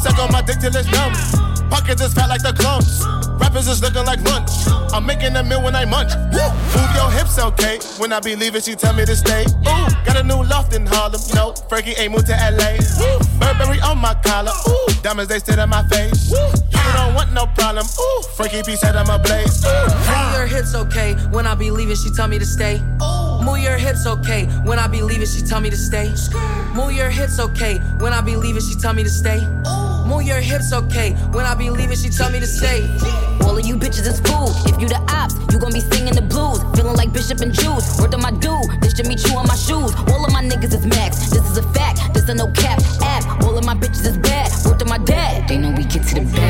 [0.00, 1.12] suck on my dick till it's numb.
[1.70, 3.04] Pockets is fat like the clumps.
[3.40, 4.50] Rappers is looking like lunch.
[4.92, 6.12] I'm making a meal when I munch.
[6.32, 6.48] Woo!
[6.76, 7.78] Move your hips, okay.
[7.98, 9.44] When I be leaving, she tell me to stay.
[9.44, 11.20] Ooh, got a new loft in Harlem.
[11.34, 12.76] No, Frankie ain't moved to LA.
[12.98, 13.18] Woo!
[13.38, 14.52] Burberry on my collar.
[14.68, 16.30] Ooh, diamonds they sit on my face.
[16.30, 16.36] Woo!
[16.36, 17.86] You don't want no problem.
[17.86, 19.64] Ooh, Frankie P said I'm a blaze.
[19.64, 19.68] Ooh.
[19.68, 21.14] Move your hips, okay.
[21.30, 22.82] When I be leaving, she tell me to stay.
[23.42, 24.46] Move your hips, okay.
[24.64, 26.12] When I be leaving, she tell me to stay.
[26.74, 27.78] Move your hips, okay.
[28.00, 29.40] When I be leaving, she tell me to stay.
[30.10, 31.12] Move your hips, okay.
[31.30, 32.82] When I be leaving, she tell me to stay.
[33.46, 34.50] All of you bitches is fool.
[34.66, 36.58] If you the ops, you gon' be singing the blues.
[36.74, 37.96] Feeling like Bishop and Juice.
[38.00, 39.94] Word on my dude, this meet you on my shoes.
[40.10, 41.30] All of my niggas is max.
[41.30, 42.12] This is a fact.
[42.12, 43.22] This a no cap app.
[43.44, 44.50] All of my bitches is bad.
[44.66, 45.48] Word to my dad.
[45.48, 46.49] They know we get to the bag.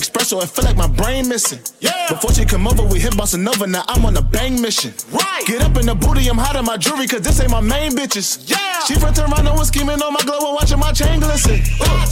[0.00, 1.60] Espresso, I feel like my brain missing.
[1.80, 2.08] Yeah.
[2.08, 4.92] Before she come over, we hit bossa nova, now I'm on a bang mission.
[5.12, 5.44] Right.
[5.46, 7.92] Get up in the booty, I'm hot on my jewelry, cause this ain't my main
[7.92, 8.48] bitches.
[8.48, 8.80] Yeah.
[8.86, 11.60] She from Toronto and scheming on my glow and watching my chain glisten.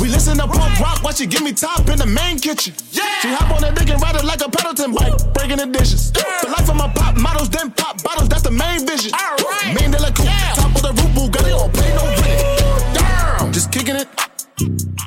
[0.00, 2.74] We listen to punk rock, watch she give me top in the main kitchen.
[2.92, 3.04] Yeah.
[3.22, 6.12] She hop on the dick and ride it like a Pendleton bike, breaking the dishes.
[6.12, 9.12] The life of my pop models, then pop bottles, that's the main vision.
[9.14, 9.74] All right.
[9.74, 13.52] Main de la coupe, top of the roof, Bugatti, don't play no with Damn.
[13.52, 14.08] Just kicking it,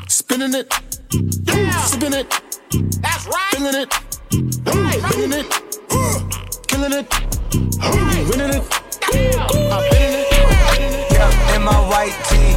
[0.08, 0.74] spinning it,
[1.86, 2.49] sipping it.
[2.72, 3.54] That's right.
[3.56, 3.94] Feeling it,
[4.30, 5.50] feeling it,
[6.68, 7.10] killing it,
[8.30, 8.64] winning it.
[9.12, 11.12] I'm feeling it.
[11.12, 12.54] Yeah, in my white tee.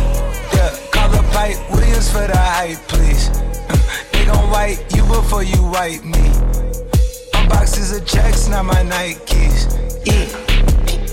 [0.54, 3.30] Yeah, call up Pipe Williams for the hype, please.
[4.12, 6.28] they gon' wipe you before you wipe me.
[7.32, 9.72] My boxes of checks, not my Nikes.
[10.04, 10.26] Yeah.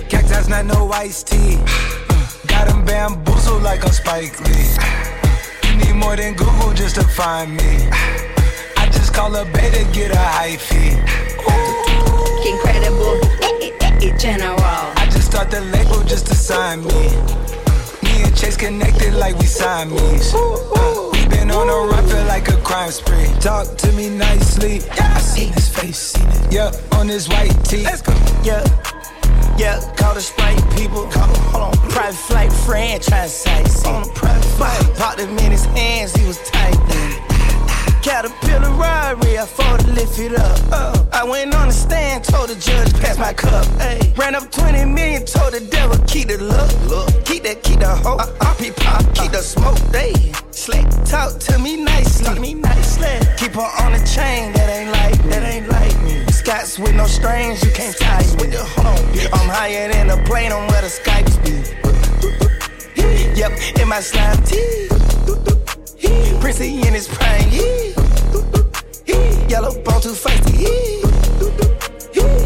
[0.10, 1.56] Cactus, not no iced tea.
[2.48, 4.76] Got them bamboozled like a Spike Lee.
[5.70, 8.29] You need more than Google just to find me.
[9.20, 10.96] I just call a beta, get a hyphy.
[12.48, 13.20] Incredible.
[14.18, 14.58] General.
[14.58, 17.10] I just start the label just to sign me.
[18.02, 20.34] Me and Chase connected like we Siamese.
[20.34, 23.28] Uh, we been on a run, feel like a crime spree.
[23.42, 24.82] Talk to me nicely.
[24.92, 26.54] I seen his face, seen it.
[26.54, 27.84] Yeah, on his white tee.
[27.84, 28.14] Let's go.
[28.44, 28.64] Yeah.
[29.58, 31.04] Yeah, call the sprite people.
[31.12, 31.90] Call, hold on.
[31.90, 33.86] Private flight franchise sites.
[33.86, 34.96] On a private flight.
[34.96, 37.29] Popped him in his hands, he was tight.
[38.10, 40.60] Caterpillar robbery, I fought to lift it up.
[40.72, 43.68] Uh, I went on the stand, told the judge, pass my cup.
[43.80, 44.02] Ay.
[44.18, 46.72] Ran up 20 million, told the devil, keep the look.
[46.90, 47.24] look.
[47.26, 48.20] Keep that, keep the hope.
[48.20, 49.78] Uh, uh, pop, pop, keep the smoke.
[49.94, 50.14] They
[50.50, 52.26] slick, talk to me nicely.
[52.26, 53.14] Talk me nicely.
[53.38, 56.26] Keep her on the chain, that ain't like, that ain't like me.
[56.32, 58.42] Scots with no strings, you can't tie me.
[58.42, 59.30] With the on, bitch.
[59.32, 61.62] I'm higher than a plane on where the Skypes be.
[63.38, 64.90] Yep, in my slime tee.
[66.40, 67.50] Prissy in his prime,
[69.50, 70.68] yellow bone too feisty.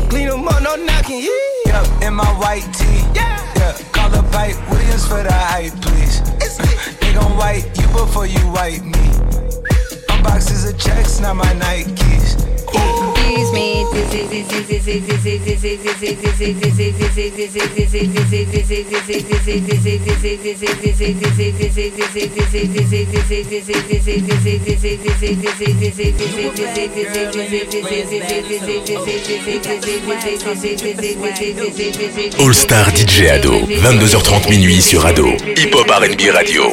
[0.10, 1.28] Clean him on, no knocking.
[1.66, 3.02] Yep, in my white tee.
[3.14, 3.54] Yeah.
[3.56, 3.78] yeah.
[3.92, 6.22] Call the pipe Williams for the hype, please.
[6.42, 6.58] It's
[7.00, 9.10] they gon' wipe you before you wipe me.
[10.08, 12.40] My boxes of checks, not my Nikes.
[12.76, 13.23] Ooh.
[32.40, 36.72] All Star DJ Ado, 22h30 minuit sur Ado, Hip Hop R&B Radio.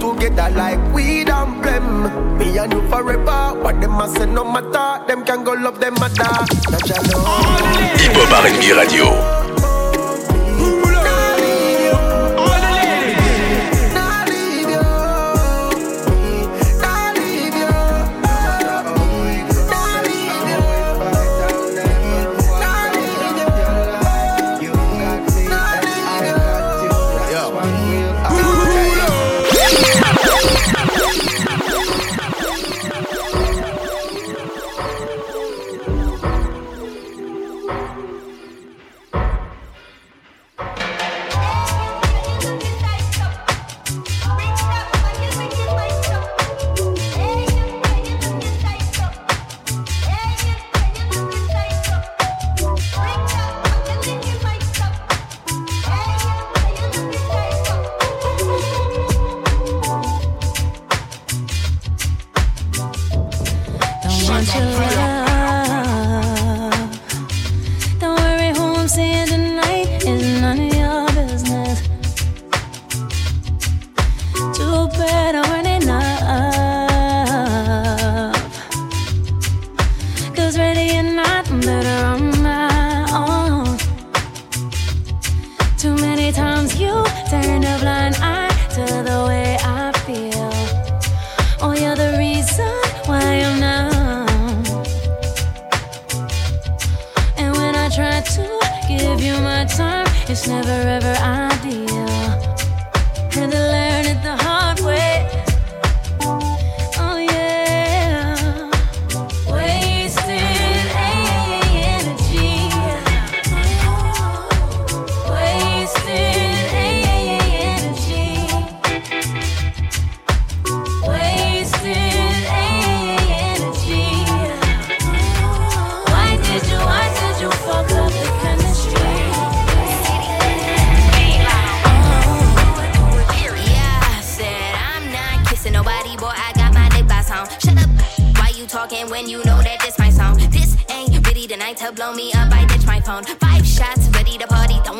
[0.00, 2.38] together like we don't blame.
[2.38, 3.54] Me and you forever.
[3.62, 5.04] What them a say no matter.
[5.06, 6.32] Them can go love them matter.
[8.00, 9.39] Hip Hop Radio.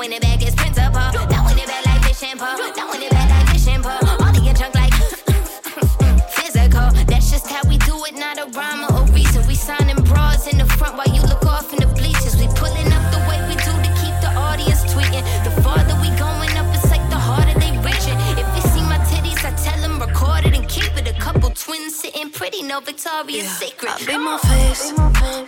[0.01, 1.13] Throwing it back is principal.
[1.13, 2.57] Throwing it back like fish and pole.
[2.57, 4.01] Throwing it back like fish and pole.
[4.01, 4.95] All in your junk like
[6.41, 6.89] physical.
[7.05, 9.47] That's just how we do it, not a rhyme or a reason.
[9.47, 12.35] We signing bras in the front while you look off in the bleachers.
[12.41, 15.21] We pulling up the way we do to keep the audience tweeting.
[15.45, 18.17] The farther we going up, it's like the harder they reaching.
[18.41, 21.13] If you see my titties, I tell them record it and keep it.
[21.13, 23.93] A couple twins sitting pretty, no Victoria's Secret.
[23.93, 24.97] I beat my face,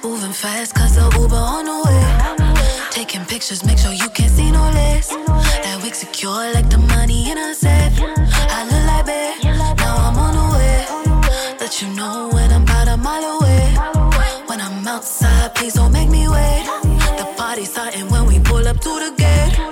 [0.05, 2.42] moving fast cause the Uber on the way.
[3.43, 5.09] Pictures, make sure you can't see no less.
[5.09, 7.99] That wig secure like the money in a safe.
[7.99, 9.43] I look like babe,
[9.79, 11.57] now I'm on the way.
[11.59, 13.75] Let you know when I'm about a mile away.
[14.47, 16.67] When I'm outside, please don't make me wait.
[17.19, 19.72] The party's starting when we pull up to the gate.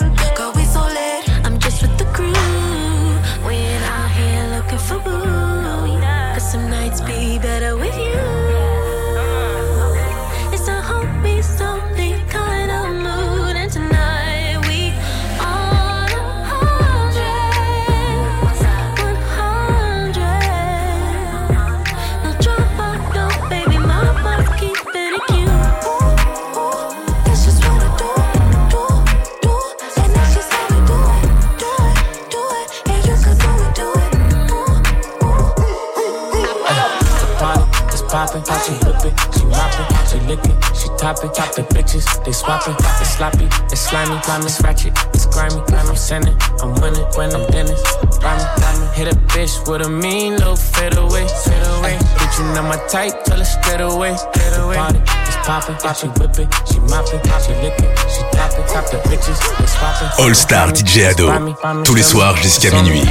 [41.00, 44.60] It, she top it, top the bitches, they swappin', it's sloppy, it's slimy, slimy, it's
[44.62, 47.82] ratchet, it's grimy, I'm sending, I'm winning, when I'm Dennis,
[48.22, 52.44] rhyming, rhyming, hit a bitch with a mean little fade away, fade away, bitch you
[52.54, 54.76] know my type, tell her straight away, straight away,
[55.44, 59.66] poppin', she whip it, she moppin', she lick it, she top top the bitches, they
[59.66, 61.30] swappin', All Star DJ Ado,
[61.84, 63.08] tous les soirs jusqu'à minuit.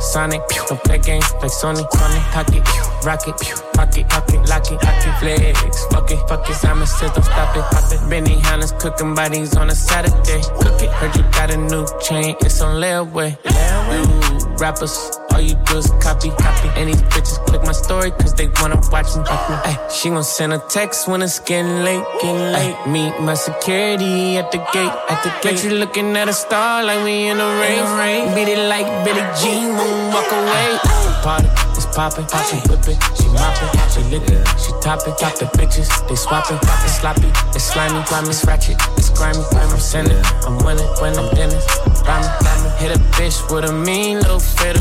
[0.00, 2.62] Sonic, don't play games like Sony, Sony, pocket,
[3.04, 3.36] rocket,
[3.72, 7.62] pocket, pocket, lock it, it, flex, fuck it, fuck it, Simon says don't stop it,
[7.70, 8.00] pop it.
[8.10, 10.90] Benihana's cooking bodies on a Saturday, cook it.
[10.90, 13.36] Heard you got a new chain, it's on layaway.
[13.44, 16.68] You rappers, all you do is copy, copy.
[16.76, 19.22] And these bitches click my story cause they wanna watch me.
[19.26, 22.76] Ay, she gon' send a text when it's getting late, getting late.
[22.86, 25.56] Meet my security at the gate, at the gate.
[25.56, 27.82] Bet you looking at a star like we in the rain.
[27.98, 28.34] Rain.
[28.34, 29.76] Beat it like Billie Jean,
[30.12, 30.78] walk away.
[31.22, 31.46] Party,
[31.78, 35.46] it's poppin', she whip it, she moppin', she lick it, she top it, top the
[35.54, 40.18] bitches, they swappin', it's sloppy, it's slimy, slimy, it's ratchet, it's grimy, grimy, I'm sending,
[40.42, 41.64] I'm winning when I'm Dennis,
[42.02, 44.80] rhyming, hit a bitch with a mean little fade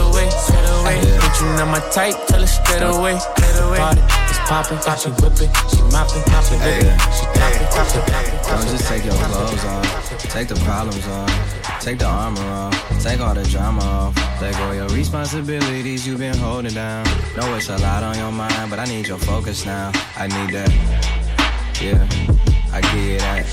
[0.49, 4.01] away, fade away, bitch you know my type, tell her straight away, straight away, party,
[4.01, 8.05] it's poppin', she whip it, she moppin', she lick she top it, top it,
[8.47, 13.19] Don't just take your clothes off, take the problems off, take the armor off, take
[13.19, 17.05] all the drama off, let go of your responsibilities you've been holding down.
[17.37, 19.91] Know it's a lot on your mind, but I need your focus now.
[20.15, 20.71] I need that.
[21.79, 22.07] Yeah,
[22.73, 23.45] I give you that.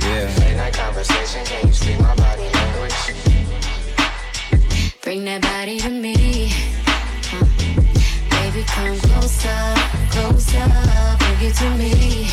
[0.00, 0.34] Yeah.
[0.40, 2.53] Late night conversation, can you speak my body language?
[5.14, 6.50] Bring that body to me.
[8.30, 9.74] Baby, come closer,
[10.10, 10.66] closer,
[11.22, 12.26] bring it to me.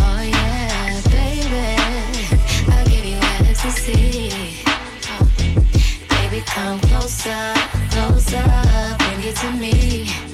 [0.00, 1.78] Oh yeah, baby,
[2.72, 4.32] I'll give you ecstasy.
[6.08, 7.54] Baby, come closer,
[7.92, 8.42] closer,
[8.98, 10.27] bring it to me.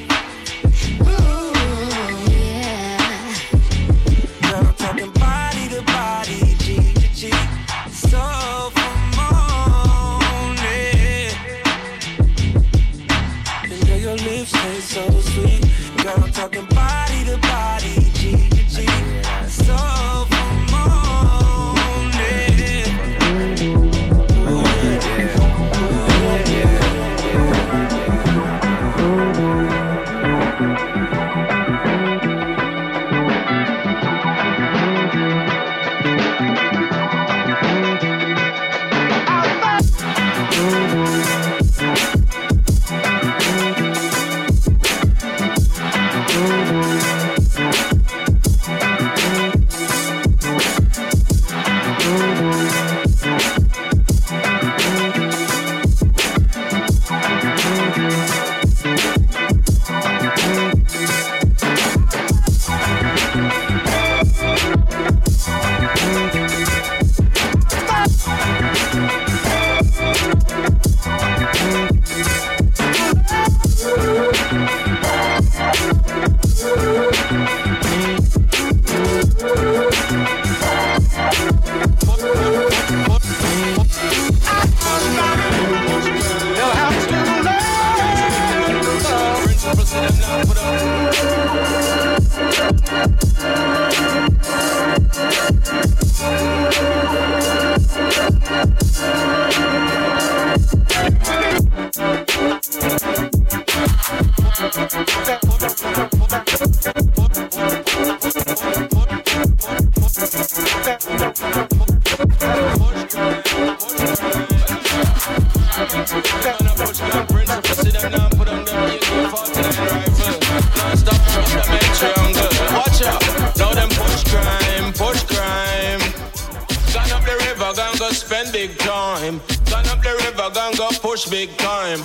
[128.66, 129.40] Big time.
[129.70, 132.00] Gone up the river, gone go push big time.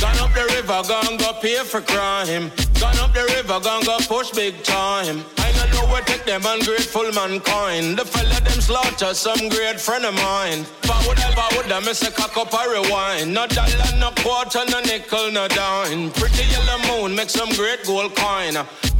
[0.00, 2.52] Gone up the river, gone go pay for crime.
[2.80, 5.24] Gone up the river, gone go push big time.
[5.38, 7.98] I don't know where take them ungrateful mankind.
[7.98, 10.62] The fella them slaughter some great friend of mine.
[10.86, 13.34] Forward, forward, I miss a cock up a rewind.
[13.34, 16.10] No dollar, no quarter, no nickel, no dime.
[16.12, 18.54] Pretty yellow moon, make some great gold coin.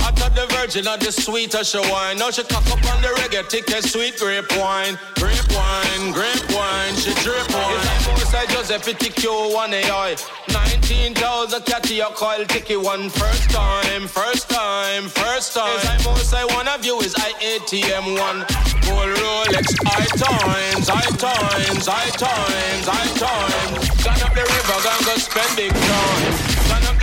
[0.04, 2.18] I thought the virgin of the sweeter she wine.
[2.18, 4.98] Now she cock up on the reggae, ticket, sweet grape wine.
[5.16, 7.80] Grape wine, grape wine, she drip wine.
[7.80, 10.14] It's like most I Giuseppe TQ one AI.
[10.52, 15.72] 19,000 catty a coil ticky one first time, first time, first time.
[15.76, 18.44] It's like most I one of you is IATM one.
[18.84, 24.04] Full Rolex, I times, I times, I times, I times.
[24.04, 26.53] Gone up the river, gone go spend big time.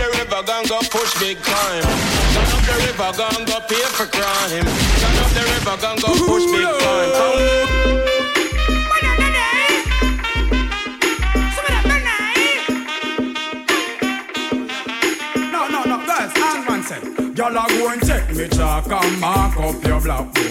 [0.02, 1.82] Gone up the river, gone go push big time.
[2.34, 4.64] Gone up the river, gone go pay for crime.
[4.64, 7.12] Gone up the river, gone go push big time.
[7.14, 7.38] Come.
[15.52, 17.02] No, no, no, guys, hang on sec.
[17.36, 20.46] Y'all are go and check me chalk and mark up your black book.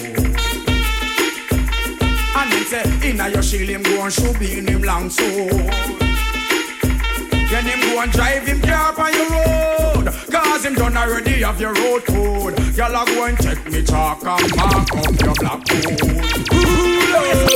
[2.38, 6.11] And him say, inna your shield him go and shoot in him long so.
[7.52, 10.06] Then him go and drive him car on your road.
[10.32, 12.58] Cause him done already have your road code.
[12.78, 17.51] Y'all go and check me chalk and mark up your black book.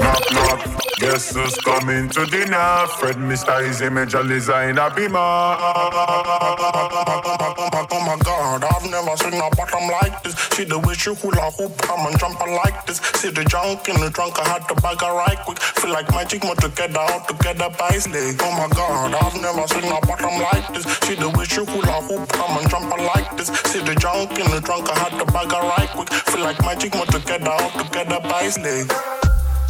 [0.00, 0.60] Knock, knock.
[0.98, 2.86] Guess who's coming to dinner?
[2.98, 3.68] Fred Mr.
[3.68, 5.18] Easy Major Designer Beamer.
[7.88, 10.34] Oh my god, I've never seen a bottom like this.
[10.56, 12.96] See the way she hula hoop, come and jump like this.
[13.20, 15.58] See the junk in the trunk, I had to bag her right quick.
[15.58, 18.40] Feel like magic, more together, all together by leg.
[18.40, 20.84] Oh my god, I've never seen a bottom like this.
[21.04, 23.48] See the way she hula hoop, come and jump like this.
[23.68, 26.08] See the junk in the trunk, I had to bag her right quick.
[26.32, 28.88] Feel like magic, more together, all together by leg.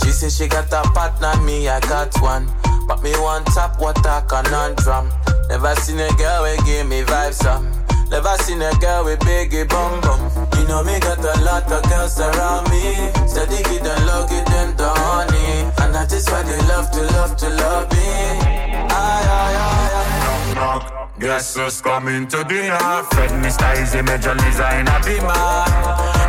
[0.03, 2.47] She say she got a partner, me I got one.
[2.87, 5.11] But me one tap water conundrum.
[5.49, 7.67] Never seen a girl we give me vibes some.
[8.11, 10.21] Never seen a girl with biggie bum bum.
[10.61, 13.11] You know me got a lot of girls around me.
[13.27, 15.67] Steady give them love, give them the honey.
[15.83, 17.99] And that is why they love to love to love me.
[17.99, 20.55] Aye, aye, aye.
[20.55, 21.19] Knock, knock.
[21.19, 22.79] Guess who's coming to dinner?
[23.11, 23.83] Fred Mr.
[23.83, 25.67] Easy Major Designer Beamer.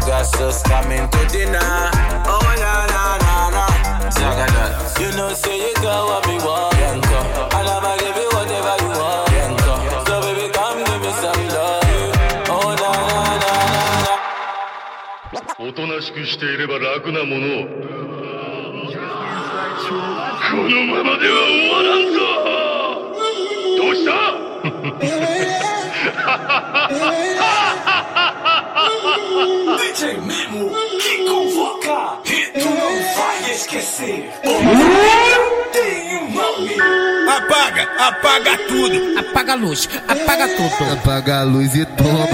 [0.08, 1.60] Guess who's coming to dinner?
[2.26, 3.27] Oh, na, na, na.
[5.01, 6.77] You know, say you got what me want.
[6.79, 7.19] Yanko.
[7.57, 9.31] And I'ma give you whatever you want.
[9.33, 9.73] Yanko.
[10.07, 11.83] So, baby, come give me some love.
[12.49, 14.15] Oh, na, na, na, na, na.
[15.59, 17.67] おとなしくしていれば楽なものを
[20.51, 22.19] このままでは終わらんぞ
[23.79, 24.13] どうした
[29.78, 34.32] DJ Memo, que convoca e tu não vai esquecer.
[35.72, 36.76] Tem um nome.
[37.30, 39.20] Apaga, apaga tudo.
[39.20, 40.94] Apaga a luz, apaga tudo.
[40.94, 42.28] Apaga a luz e toma,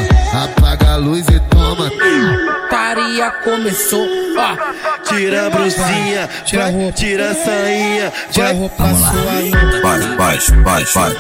[0.44, 0.63] apaga
[0.94, 1.92] a luz e toma.
[2.70, 4.56] Taria começou, ó.
[5.04, 9.82] Tira a brusinha, tira a roupa, tira a sainha, tira a roupa sua.
[9.82, 11.14] Vai, baixo, baixo, vai,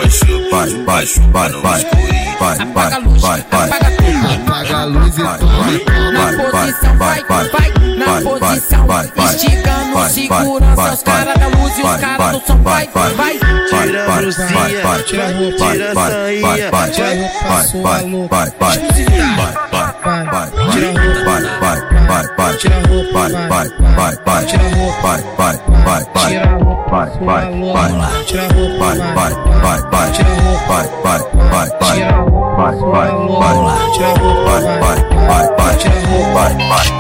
[0.51, 6.11] vai, baixo, vai, vai, vai, luz, vai, vai, apaga a luz e toma.
[6.11, 7.49] Na posição, vai, vai,
[7.97, 8.87] na posição.
[9.25, 13.39] Esticando, segurança, os caras da luz e os caras do som, vai, vai.
[13.69, 17.81] Tira a brusinha, tira a roupa, tira a sainha, tira a roupa sua.
[17.81, 23.13] vai, vai, vai, vai, vai, tira a roupa, vai, vai, vai, vai, tira a roupa,
[23.13, 27.37] vai, vai, vai, vai, tira a roupa, vai, vai, vai, vai, tira a roupa, vai,
[27.53, 31.69] vai, vai, tira a roupa, vai, vai, vai, vai, tira a roupa, vai, vai, vai,
[31.69, 35.93] vai, tira a roupa, vai, vai, vai, tira a roupa, vai, vai, vai, vai, tira
[35.93, 36.93] a roupa, vai, vai, vai, vai, vai, vai,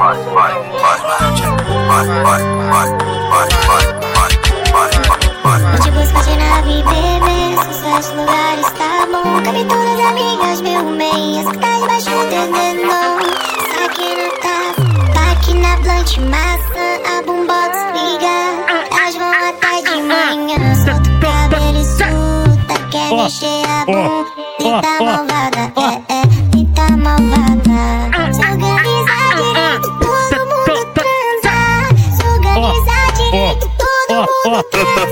[0.00, 0.98] vai, vai, vai,
[1.70, 3.10] vai, vai, vai, vai, vai,
[5.72, 9.42] Onde você de nave, bebê, sucesso, lugares tá bom.
[9.42, 10.84] Cabe todas as amigas, meu
[16.10, 18.36] blunt, maçã, a bombox liga.
[18.90, 22.74] Elas vão até de manhã, solta o cabelo e solta.
[22.90, 27.80] Quer mexer a bunda, malvada, é, é, tita malvada.
[28.32, 31.54] Se organizar direito, todo mundo transa.
[32.16, 35.09] Se organizar direito, todo mundo transa.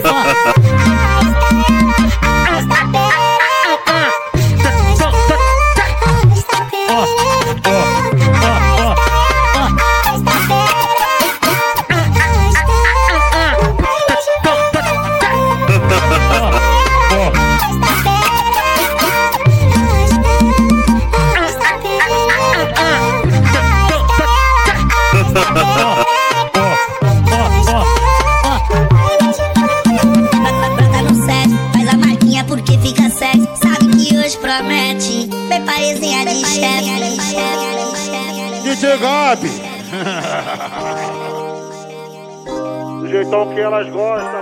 [38.89, 39.49] DJ Gabi.
[43.01, 44.41] Do jeitão que elas gostam,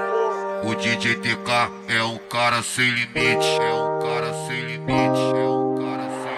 [0.64, 3.58] O DJ TK é o cara sem limite.
[3.60, 5.20] É o cara sem limite.
[5.34, 6.30] É o cara sem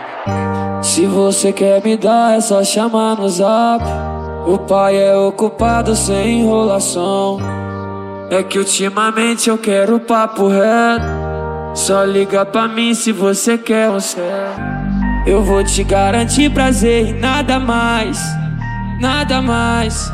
[0.73, 0.87] limite.
[0.87, 3.85] Se você quer me dar, é só chamar no zap.
[4.47, 7.39] O pai é ocupado sem enrolação.
[8.31, 11.05] É que ultimamente eu quero papo reto.
[11.74, 14.88] Só liga pra mim se você quer um certo.
[15.29, 18.19] Eu vou te garantir prazer e nada mais.
[18.99, 20.11] Nada mais.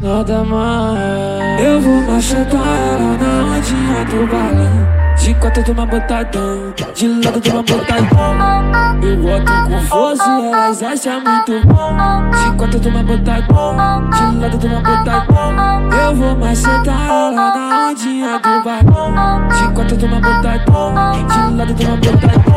[0.00, 1.60] Nada mais.
[1.60, 4.88] Eu vou machucar ela na ondinha do balão.
[5.22, 9.02] De quatro toma botadão, de lado toma botadão.
[9.02, 12.30] Eu boto com força e elas acham muito bom.
[12.30, 15.90] De quatro toma botadão, de lado toma botadão.
[15.92, 19.46] Eu vou macetar ela na ondinha do balão.
[19.48, 22.47] De quatro toma botadão, de lado toma botadão.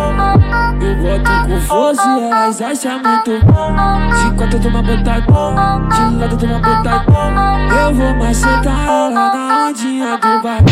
[0.81, 3.75] Eu boto com força e elas acham muito bom.
[4.09, 7.57] De quatro toma botadão, de lado toma botadão.
[7.69, 10.65] Eu vou macetar ela na ondinha do balão.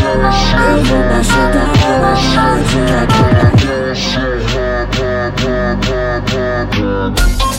[0.69, 3.29] Eu vou macetar ela na ondinha do
[7.37, 7.58] Ball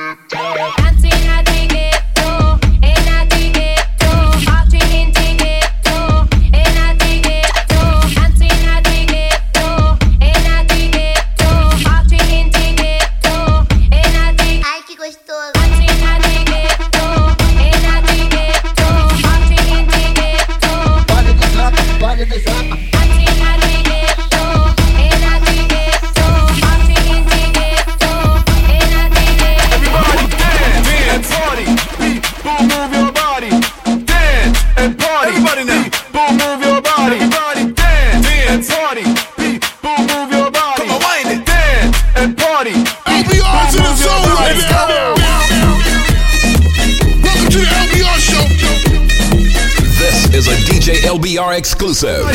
[51.61, 52.25] Exclusive.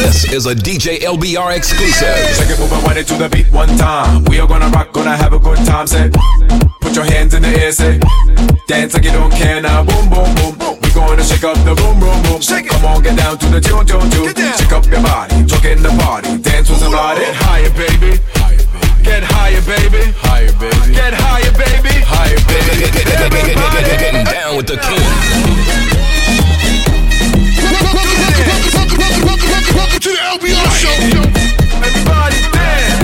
[0.00, 2.16] This is a DJ LBR exclusive.
[2.34, 4.24] Shake it, move and wind it to the beat one time.
[4.24, 5.86] We are gonna rock, gonna have a good time.
[5.86, 6.08] Say,
[6.80, 8.00] put your hands in the air, say,
[8.66, 9.84] dance like you don't care now.
[9.84, 10.78] Boom, boom, boom.
[10.80, 12.40] We gonna shake up the boom, boom, boom.
[12.40, 14.32] shake Come on, get down to the tune, tune, tune.
[14.56, 17.20] Shake up your body, talk in the party, dance with somebody.
[17.44, 18.18] Higher, baby.
[19.02, 20.12] Get higher, baby.
[20.18, 20.94] Higher, baby.
[20.94, 21.94] Get higher, baby.
[22.04, 22.84] Higher, baby.
[23.20, 25.00] Everybody down with the king.
[27.70, 30.94] Welcome, welcome, welcome, welcome welcome, welcome to the LBR show.
[31.80, 33.00] Everybody dance.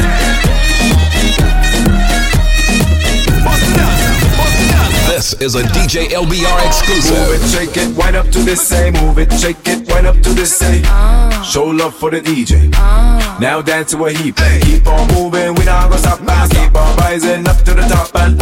[5.08, 7.16] This is a DJ LBR exclusive.
[7.16, 8.92] Move it, shake it, wind up to the A.
[9.02, 10.82] Move it, shake it, wind up to the A.
[10.86, 11.42] Uh.
[11.42, 12.70] Show love for the DJ.
[12.76, 13.25] Uh.
[13.38, 14.36] Now dance to a heap.
[14.62, 16.20] Keep on moving, we not gonna stop.
[16.22, 18.40] Now keep on rising up to the top and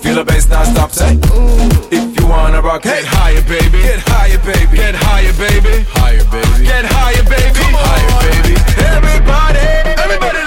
[0.00, 0.92] feel the bass not stop.
[0.92, 1.18] Say,
[1.90, 3.82] if you wanna rock, get higher, baby.
[3.82, 4.76] Get higher, baby.
[4.76, 5.84] Get higher, baby.
[5.90, 6.64] Higher, baby.
[6.64, 7.58] Get higher, baby.
[7.58, 7.82] Come on.
[7.82, 8.54] Higher, baby.
[8.78, 9.66] Everybody,
[9.98, 10.39] everybody.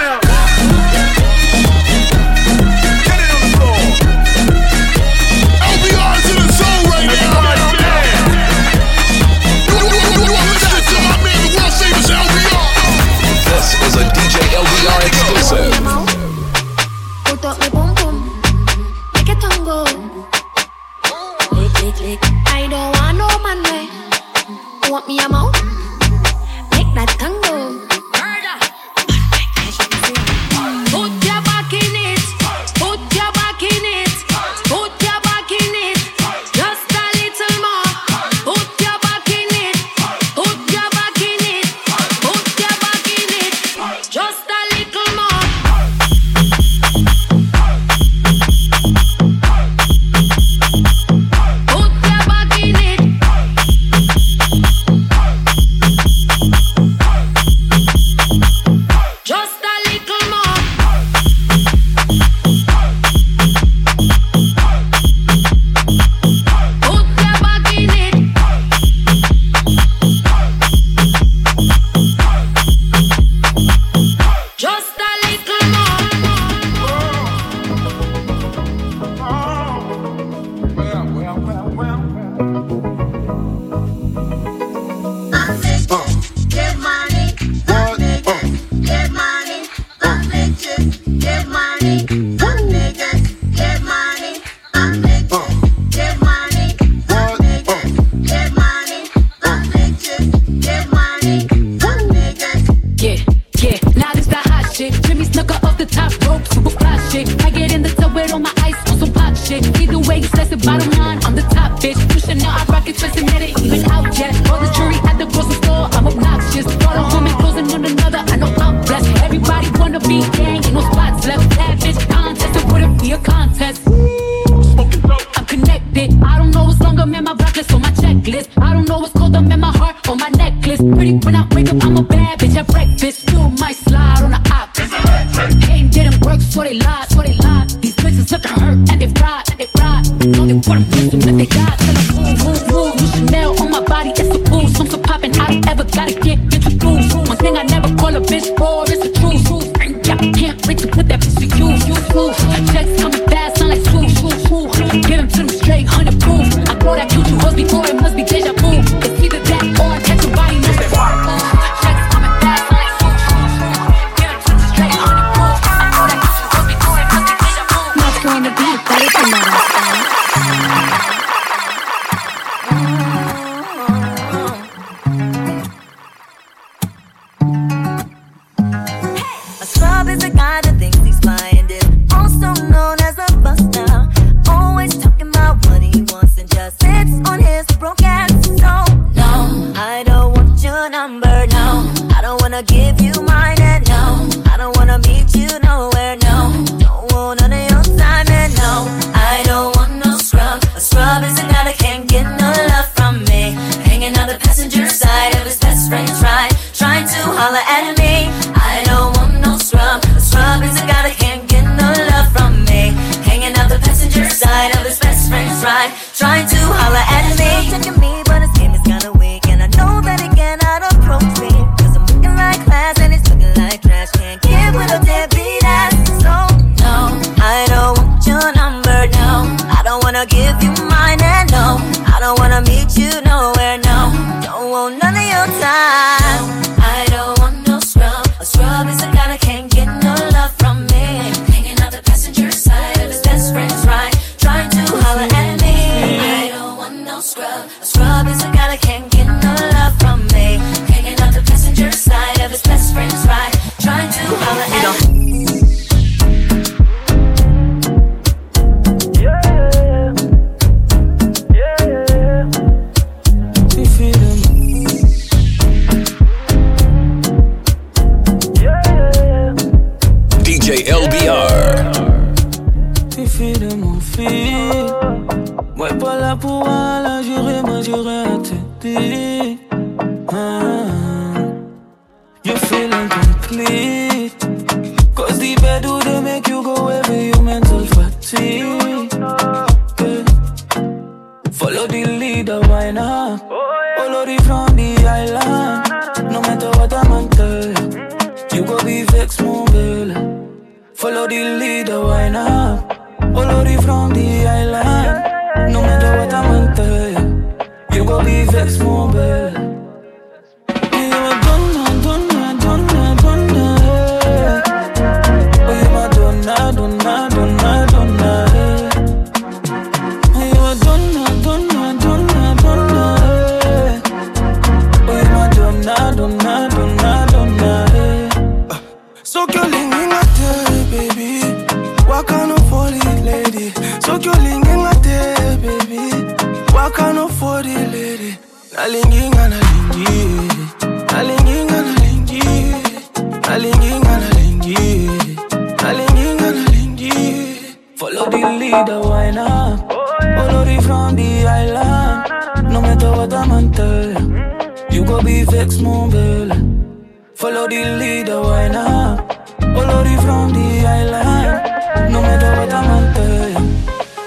[360.24, 362.12] from the island.
[362.12, 363.04] No matter what I'm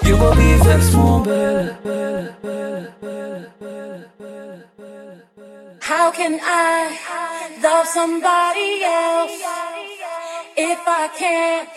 [0.07, 0.93] you, be vexed,
[1.25, 1.77] better.
[5.81, 6.97] How can I
[7.63, 9.37] love somebody else
[10.57, 11.69] if I can't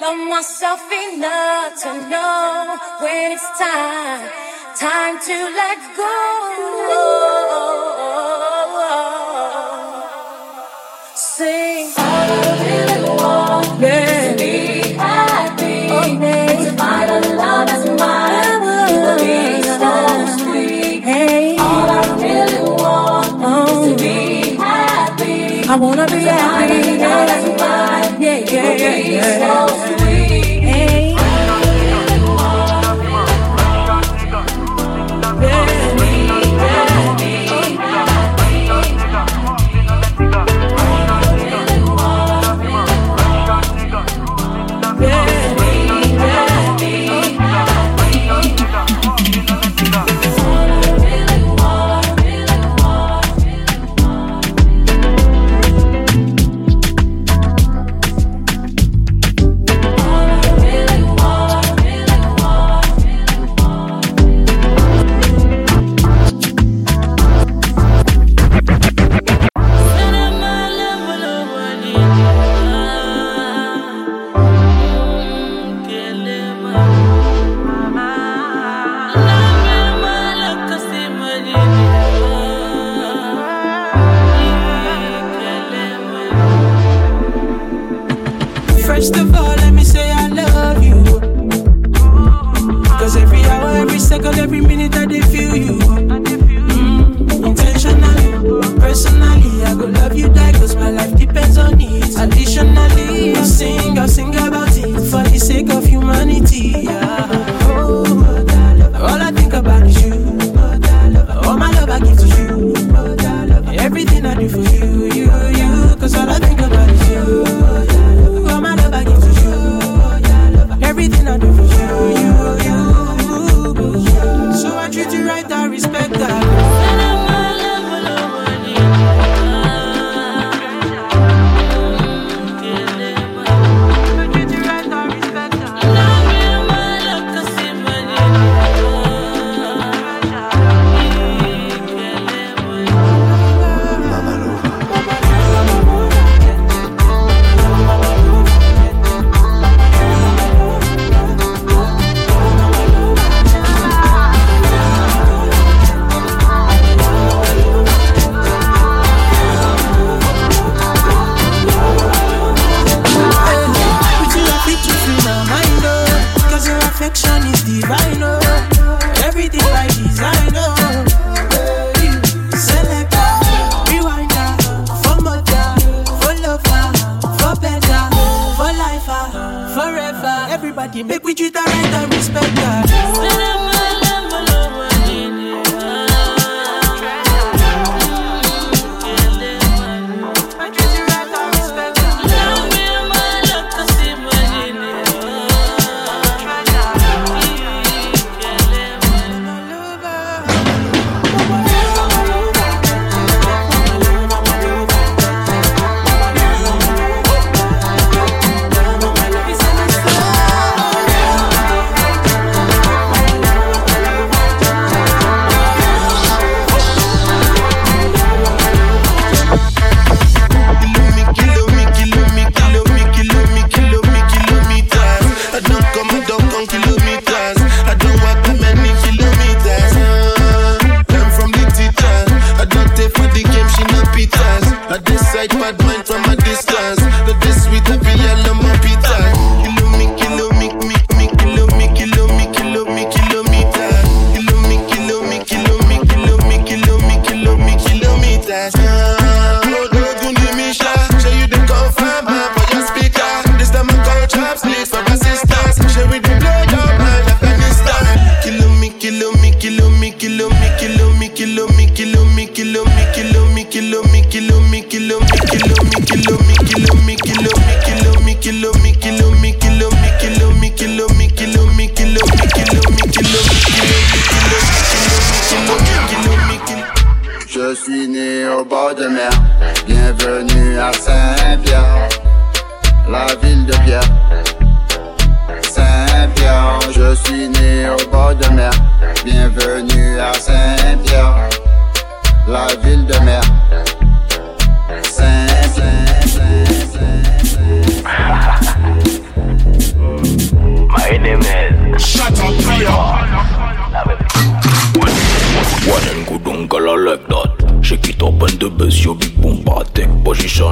[0.00, 4.22] love myself enough to know when it's time,
[4.76, 6.14] time to let go?
[11.14, 12.03] Sing.
[13.84, 15.88] Be happy.
[15.88, 19.18] A love that's mine.
[19.18, 19.92] Be so
[20.38, 21.04] sweet.
[21.60, 25.68] All I really want is to be happy.
[25.68, 26.74] I wanna be happy.
[26.74, 27.08] Yeah.
[27.08, 28.22] love that's mine.
[28.22, 29.02] Yeah, yeah, yeah.
[29.02, 29.86] Be yeah.
[29.88, 29.93] so.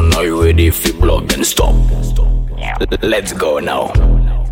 [0.03, 1.75] Position are you ready fi block and stop.
[3.03, 3.89] Let's go now.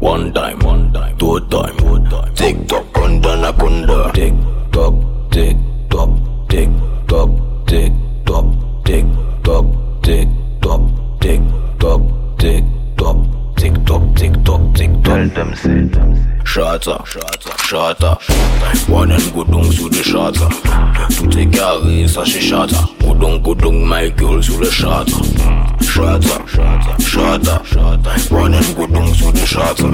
[0.00, 2.34] One time, one time, two time, two time.
[2.34, 4.34] Tick tock, kunda na kunda Tick
[4.72, 4.94] tock,
[5.30, 5.56] tick
[5.90, 6.10] tock,
[6.48, 6.70] tick
[7.06, 7.30] tock,
[7.66, 7.92] tick
[8.24, 8.46] tock,
[8.84, 9.06] tick
[9.44, 9.66] tock,
[10.02, 10.28] tick
[10.62, 10.82] tock,
[11.20, 11.40] tick
[11.78, 12.02] tock,
[12.38, 12.64] tick
[12.96, 13.16] tock,
[13.56, 15.04] tick tock, tick tock, tick tock.
[15.04, 18.88] Tell them say Shatter, shatter, Shata, shata, shata.
[18.88, 20.48] Wanen godong to de shata.
[21.16, 22.74] Tout e kare shatter.
[22.98, 23.14] Go shata.
[23.22, 24.58] Go godong my girl shatter.
[24.58, 26.42] de shata.
[26.50, 28.18] Shata, shata, shata.
[28.30, 29.86] Wanen godong to de shata.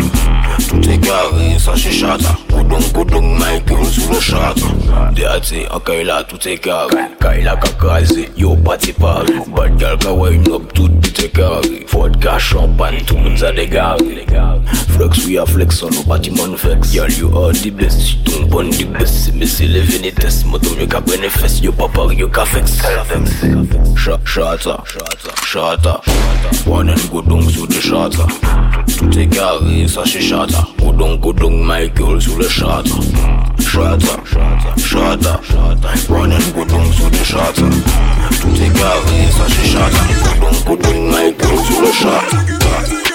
[0.66, 1.76] Tout e kare shatter.
[1.76, 2.46] Go shata.
[2.68, 5.14] Go godong my girl sou de shata.
[5.14, 9.40] De ate an kaila tout e kare Kaila kakaze, yo party pari.
[9.54, 10.90] But girl, ka wine up tout
[11.26, 11.60] Chicago.
[11.88, 13.68] Vodka, champagne, tout le monde a des.
[14.96, 16.94] Flex, oui, à flex, on n'a pas du monde flex.
[16.94, 19.30] Y'a lieu à des blesses, tu tombes bon du bless.
[19.34, 21.60] Mais c'est les vénétesses, moi, ton mieux qu'à bénéfice.
[21.60, 22.78] Y'a pas pari, y'a qu'à flex.
[23.96, 24.84] Chata,
[25.44, 26.00] chata,
[26.66, 28.26] one and go down sous le chata.
[28.96, 30.66] Tout est carré, ça c'est chata.
[30.78, 32.84] Go down, go down, girl sous le chata.
[33.58, 34.16] Chata,
[34.76, 35.40] chata,
[36.08, 37.62] one and go down sous le chata.
[38.40, 40.00] Tout est carré, ça c'est chata.
[40.22, 43.05] Go down, go down, main comme sur le chat.